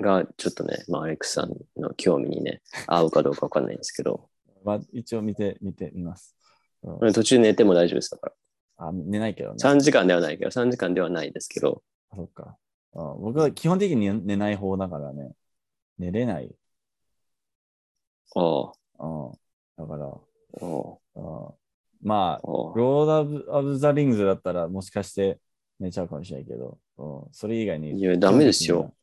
[0.01, 4.29] がちょっとね、まあ、アレックスさんの興味にね、合うかどうかわかんないんですけど、
[4.63, 6.35] まあ、一応見て、見てみます。
[6.83, 8.27] うん途中寝ても大丈夫ですだか
[8.77, 8.87] ら。
[8.87, 9.55] あ、寝ないけどね。
[9.59, 12.57] 3時間ではないけど、3時間ではないですけど、あそっか。
[12.93, 15.33] あ僕は基本的に寝ない方だからね。
[15.97, 16.55] 寝れない。
[18.35, 19.31] おううん。
[19.77, 20.13] だから、
[22.01, 25.39] まあ、ロード・オブ・ザ・リングズだったらもしかして
[25.79, 27.99] 寝ちゃうかもしれないけど、うん、それ以外に。
[27.99, 28.93] いや、ダメですよ。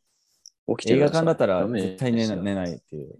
[0.69, 3.19] 起きて映画館だったら絶対寝寝ないっていう。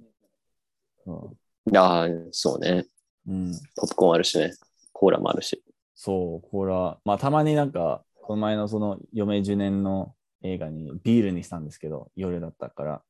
[1.07, 1.37] うん
[1.75, 2.87] ああ、そうね。
[3.27, 4.53] うん、ポップコーンあるしね。
[4.93, 5.63] コーラもあるし。
[5.95, 13.03] そう、これは、まあたまになんか、この前のその余命10年の映画にビールにしたんですけど、夜だったから、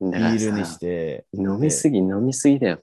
[0.00, 2.80] ビールにして、飲みすぎ、飲みすぎだよ。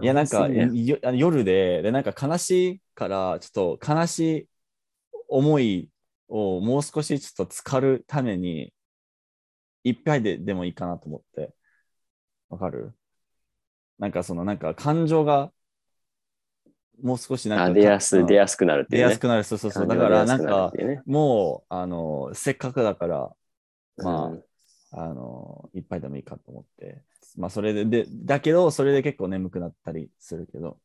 [0.00, 4.48] いやなんか夜で、でなんか悲しいから、ちょっと悲しい
[5.28, 5.90] 思い
[6.28, 8.72] をもう少しちょっと浸かるために、
[9.84, 11.52] 一杯ででもいいかなと思って。
[12.48, 12.94] わかる？
[13.98, 15.50] なんかそのなんか感情が
[17.02, 19.02] もう少しなんかあ、出やす、うん出やすくなるってね。
[19.02, 19.44] 出やすくなる。
[19.44, 19.86] そうそうそう。
[19.86, 23.30] だからなんかねもう、あの、せっかくだから、
[23.96, 24.44] まあうん
[24.92, 27.02] あの、一杯でもいいかと思って。
[27.36, 30.78] まあそれで、で、だけど、それで結構眠くなったりするけど。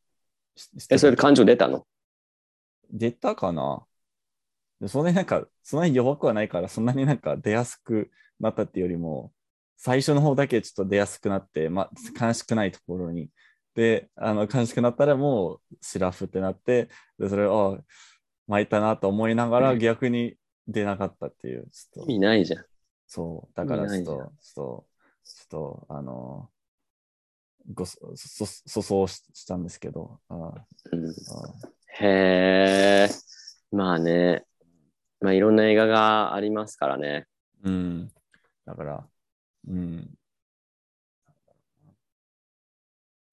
[0.55, 1.86] しえ、それで感情出たの？
[2.91, 3.86] 出たかな？
[4.80, 9.34] でそんなになんか、そんなに弱くはないから、そんなになんか出やすくなったっていうよりも、
[9.76, 11.89] 最初の方だけちょっと出やすくなって、ま
[12.20, 13.30] あ、悲しくないところに。
[13.76, 16.89] で、あの悲しくなったらもうシラフってなって、
[17.20, 17.84] でそれを、あ
[18.47, 20.36] 巻いたなと思いながら逆に
[20.70, 22.66] 出なかったっていう、ちょっと意、味ないじゃん。
[23.08, 24.86] そう、だからちょっと、ちょっと、
[25.24, 26.49] ちょっと、あの、
[27.74, 30.53] ごそ、そ、そ、そうししたんですけど、あうん、あ
[31.99, 33.10] へえ。
[33.72, 34.45] まあね。
[35.20, 37.26] まあいろんな映画がありますからね。
[37.64, 38.12] うん。
[38.66, 39.08] だから、
[39.68, 40.10] うん。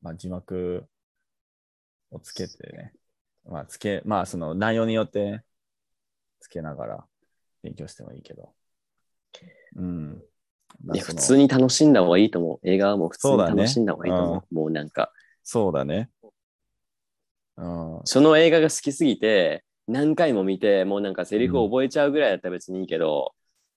[0.00, 0.86] まあ、字幕
[2.10, 2.92] をつけてね。
[3.46, 5.44] まあ、つけ、まあ、その内容によって、ね、
[6.40, 7.06] つけながら
[7.62, 8.52] 勉強してもいいけど。
[9.76, 10.22] うん。
[10.92, 12.68] いや、普通に楽しんだ方がいいと思う。
[12.68, 14.54] 映画はもう普通に楽しんだ方がいいと思う。
[14.54, 15.10] もうなんか、
[15.42, 16.10] そうだね。
[17.56, 18.00] うん。
[18.04, 23.32] その映画が好きすぎて、何回も見て、もうなんかセリフを覚えちゃうぐらいだったら別にいいけど、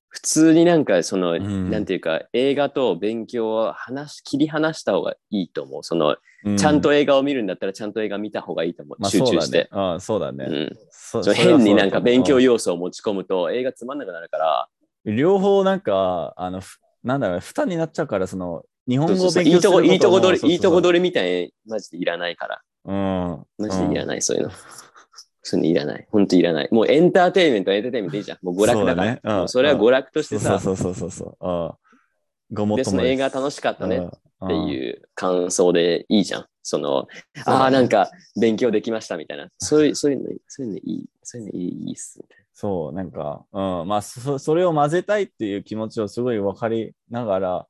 [0.10, 5.84] 普通になんかその、んなんていうか、映画と勉強を話し、切り離した方がいいと思う。
[5.84, 9.02] その、うちゃんと映画を見るんだったらちゃんと映画見た方がいいと思う。
[9.02, 9.70] まあ、集中して。
[10.00, 10.46] そうだね。
[10.46, 11.38] うん、そうだね。
[11.38, 14.70] 変になんか勉強要素を持ち込むと映画つまんなくなるから、
[15.16, 22.62] 両方なんか、あの、ふなんだろう、負担になっちゃうから、その、日本語勉強することもいいとこ取り、いいとこ取りみたいにマジでいらないから。
[22.86, 23.46] うん。
[23.58, 24.06] マジでいらい。
[24.06, 24.52] ない、そういうの。
[25.44, 26.08] そういうのいらない。
[26.12, 26.70] 本当いらない。
[26.72, 28.38] もうエンターテインメント、エンターテインメントいいじゃん。
[28.42, 29.08] もう娯楽だから。
[29.08, 31.48] そねうんそれは娯楽としてさ、そうそうそうそうそう。
[31.48, 32.56] うん。
[32.56, 34.10] ごもっで、ともその映画楽しかったねっ
[34.46, 36.46] っていう感想でいいじゃん。
[36.62, 37.08] その、
[37.46, 39.50] ああ、なんか勉強できましたみたいな。
[39.58, 42.20] そういう、そういうの、そういうのいい、そういうのいいいいっす。
[42.60, 47.68] そう、なんか、うん、まあそ、それを混ぜたいっていう気持ちをすごい分かりながら、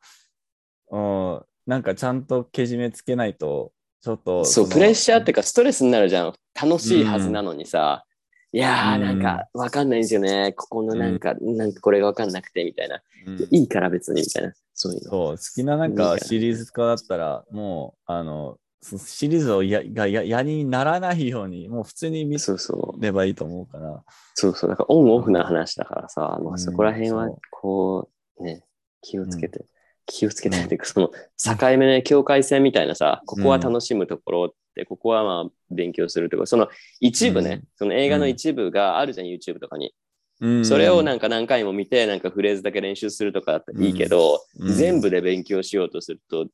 [0.92, 4.46] うん、なんかちゃんとけじめつけないと、ちょっと。
[4.46, 6.34] そう、のプレッシャーっていうかストレスになるじゃん。
[6.56, 8.06] 楽しいはずなのにさ、
[8.54, 10.54] いやー、うんなんかわかんないんですよね。
[10.54, 13.02] ここのなんか、なんかこれがわかんなくてみたいな。
[13.26, 14.54] うんいいから別にみたいな。
[14.74, 15.10] そういうの。
[15.10, 23.02] そう、好きななんかシリーズ化だったら、もう、あの、そシリーズをやがややにならないように、もう普通に見そうそう。
[23.02, 24.04] ればいいと思うから。
[24.36, 24.70] そうそう。
[24.70, 28.64] だからオンオフな話だからさ、まあ、うんそこら辺はこう、ね、
[29.02, 29.66] 気をつけて、
[30.06, 36.70] 気をつけてっていうか、 その境目ね、境界線みたいなさ、ここは楽しむところって、ここはまあ勉強するところ、その
[37.00, 39.94] 一部ね、うんその映画の一部があるじゃん、YouTube とかに。
[40.40, 46.48] うんそれをなんか何回も見て、なんかフレーズだけ練習するとかだったらいいけど、うん全部で勉強しようとすると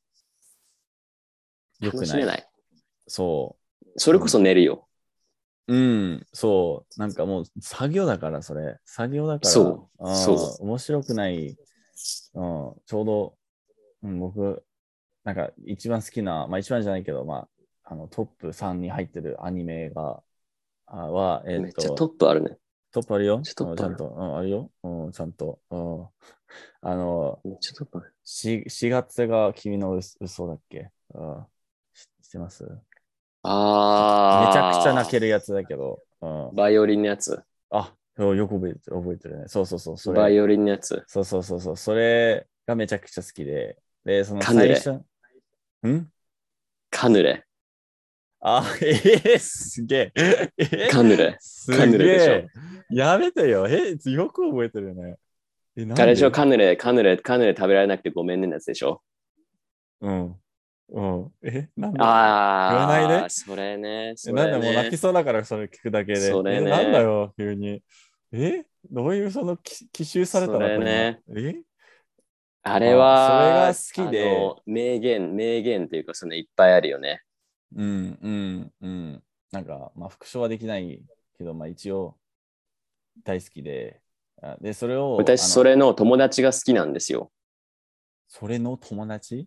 [1.80, 2.26] よくない。
[2.26, 2.48] ない。
[3.06, 3.56] そ
[3.96, 4.88] それこそ寝るよ。
[5.66, 5.74] う。
[5.74, 7.00] うん、そう。
[7.00, 8.78] なんかもう作業だから、それ。
[8.84, 9.50] 作業だから。
[9.50, 11.48] そううんそう面白くない。
[11.48, 11.56] うん、
[12.34, 13.34] ちょうど、
[14.02, 14.64] うん、僕、
[15.24, 17.48] なんか一番好きな、まあ一番じゃないけど、まあ、
[17.84, 20.22] あのトップ3に入ってるアニメが、
[20.86, 22.58] あは、えっめっちゃトと、ップあるね。
[22.92, 23.40] トップあるよ。
[23.42, 24.70] ちゃんと、うん、あるよ。
[24.82, 25.60] うん、ちゃんと。
[25.70, 26.06] うん、
[26.82, 28.14] あの、ちゃトップある。
[28.26, 30.90] 4, 4月が君の嘘嘘だっけ？
[31.14, 31.46] うん。
[32.34, 32.70] ってますめ
[33.44, 34.52] あー。
[34.52, 36.00] ちゃくちゃ泣けるやつだけど。
[36.20, 37.40] うん、バイオリンのやつ。
[37.70, 39.44] あ、よよく覚えてる覚えてるね。
[39.46, 39.98] そうそうそう。
[39.98, 41.04] それバイオリンのやつ。
[41.06, 41.76] そうそうそうそう。
[41.76, 43.78] それがめちゃくちゃ好きで。
[44.04, 45.88] で、そのカヌレ最初。
[45.88, 46.10] ん？
[46.90, 47.44] カヌレ。
[48.40, 50.52] あ、えー、すげえ。
[50.58, 51.36] えーカヌレ。
[51.40, 53.66] すげえカヌレでしょやめてよ。
[53.68, 55.16] え、よく覚えてるね。
[55.76, 56.16] え、なんあれで？
[56.20, 59.02] しょ、かカヌレ、カヌレ、カヌレ食べられなくてごめんねのやつでしょ。
[60.00, 60.36] うん。
[60.90, 61.32] うん。
[61.42, 62.70] え、なんでああ。
[62.70, 64.10] 言わないでそれね。
[64.10, 64.98] えそれなんでもう泣きね。
[64.98, 66.20] そうだからそれ聞くだけで。
[66.20, 67.82] それねえなんだよ、急に。
[68.32, 71.54] えどういうそのき奇襲されたのそれねえ？
[72.66, 77.20] あれは、あそれが好きで名言、名言っていうか、そのいっぱいあるよね。
[77.76, 79.22] うん、うん、うん。
[79.52, 81.02] なんか、まあ、復唱はできない
[81.36, 82.16] けど、まあ、一応、
[83.22, 84.00] 大好きで。
[84.42, 85.16] あで、それを。
[85.16, 87.30] 私、それの友達が好きなんですよ。
[88.28, 89.46] それの友達？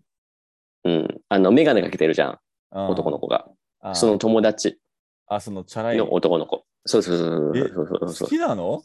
[0.88, 1.22] うん。
[1.30, 2.40] あの、メガネかけてるじゃん、
[2.72, 3.48] あ男の子が。
[3.82, 4.80] あその友達
[5.28, 5.98] あ、そのチャラい。
[5.98, 6.66] の男の子。
[6.86, 7.68] そうそうそうえ
[8.14, 8.28] そう好。
[8.28, 8.82] きなの？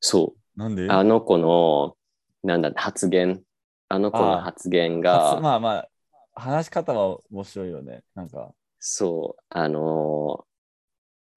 [0.00, 0.58] そう。
[0.60, 0.90] なんで？
[0.90, 1.96] あの子の、
[2.42, 3.42] なんだ、発言。
[3.88, 5.88] あの子のあ発言初が、まあまあ、
[6.34, 8.02] 話し方は面白いよね。
[8.16, 8.52] なんか。
[8.80, 10.46] そう、あのー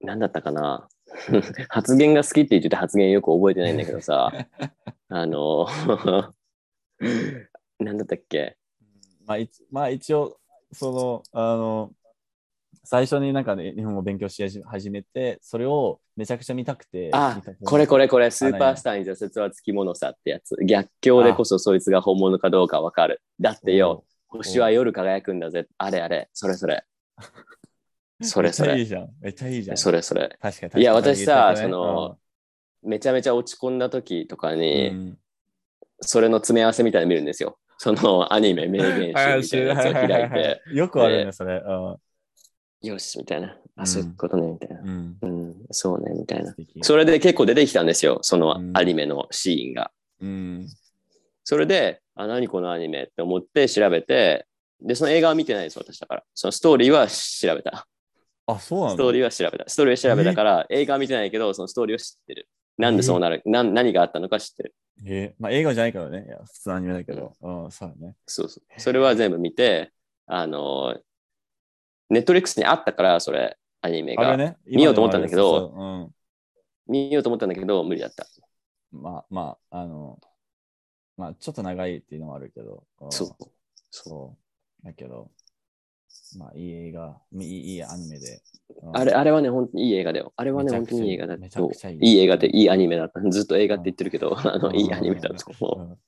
[0.06, 0.88] なんだったかな。
[1.68, 4.32] 発言が好きって言ってて発言よく覚えてないんだけどさ、
[5.10, 6.30] あのー
[7.80, 8.56] なんだったっけ？
[9.30, 9.38] まあ、
[9.70, 10.38] まあ、一応、
[10.72, 11.92] その、あの、
[12.82, 17.10] 最初になんかね、日本語を勉強し始めて、それをめちゃくちゃ見たくて。
[17.12, 20.56] あこれこれこれ、スーパースターに挫折はつきものさってやつ。
[20.64, 23.22] 逆境でこそそいつが本物かどうかわかる。
[23.38, 25.68] だってよ、星は夜輝くんだぜ。
[25.78, 26.84] あれあれ、それそれ。
[28.22, 28.74] それそれ。
[28.74, 29.08] めっちゃいいじゃん。
[29.20, 29.76] めっちゃいいじゃん。
[29.76, 30.36] それそれ。
[30.40, 30.82] 確かに確かに。
[30.82, 32.18] いや、私さ、ねその、
[32.82, 35.18] めちゃめちゃ落ち込んだ時とかに、うん
[36.00, 37.58] それの詰め合わせみたいなの見るんですよ。
[37.82, 41.62] そのアニメ名言集みたいなやつを開いて、 よくあるね、それ。
[41.66, 41.96] うん
[42.82, 43.54] よし、みたいな。
[43.54, 44.80] うんあ、そういうことね、みたいな。
[44.82, 45.18] うん。
[45.22, 49.90] うん、そうね、みたいなそれで結構出てきたんですよ、そのうんアニメのシーンが。
[50.20, 50.68] うん。
[51.42, 54.46] それで、あ、何このアニメって思って調べて、
[54.82, 56.24] で、その映画は見てないです、私だから。
[56.34, 57.86] そのストーリーは調べた。
[58.46, 58.94] あ、そうなんだ。
[58.94, 59.64] ストーリーは調べた。
[59.70, 62.46] ストーリーは調べたから、映画は見てないけど、そのストーリーを知ってる。
[62.78, 64.74] なんでそうなる、なん何があったのか知ってる。
[65.04, 66.24] えーまあ映画じゃないからね。
[66.26, 67.36] いや普通のアニメだけど。
[67.40, 68.14] うん、そうだね。
[68.26, 68.80] そうそう。
[68.80, 69.92] それは全部見て、
[70.26, 70.98] あの、
[72.10, 74.36] ネットリックスにあったから、それ、アニメが。
[74.36, 74.56] ね？
[74.66, 76.12] 見ようと思ったんだけど
[76.88, 78.26] う見ようと思ったんだけど、無理だった。
[78.92, 79.02] うん。
[79.02, 80.20] まあ、まあ、あの、
[81.16, 82.84] まあ、ちょっと長いっていうのもあるけど。
[83.06, 83.44] んそう。
[83.90, 84.36] そ
[84.82, 84.86] う。
[84.86, 85.30] だけど、
[86.38, 88.40] まあ、いい映画、いいいいアニメで。
[88.82, 90.32] うんあれ、あれはね、本当にいい映画だよ。
[90.36, 93.20] あれはね、本当にいい映画だといい映画でいいアニメだった。
[93.28, 95.80] ずっと映画って言ってるけど、あの、うんいいアニメだと思う。
[95.80, 95.98] うん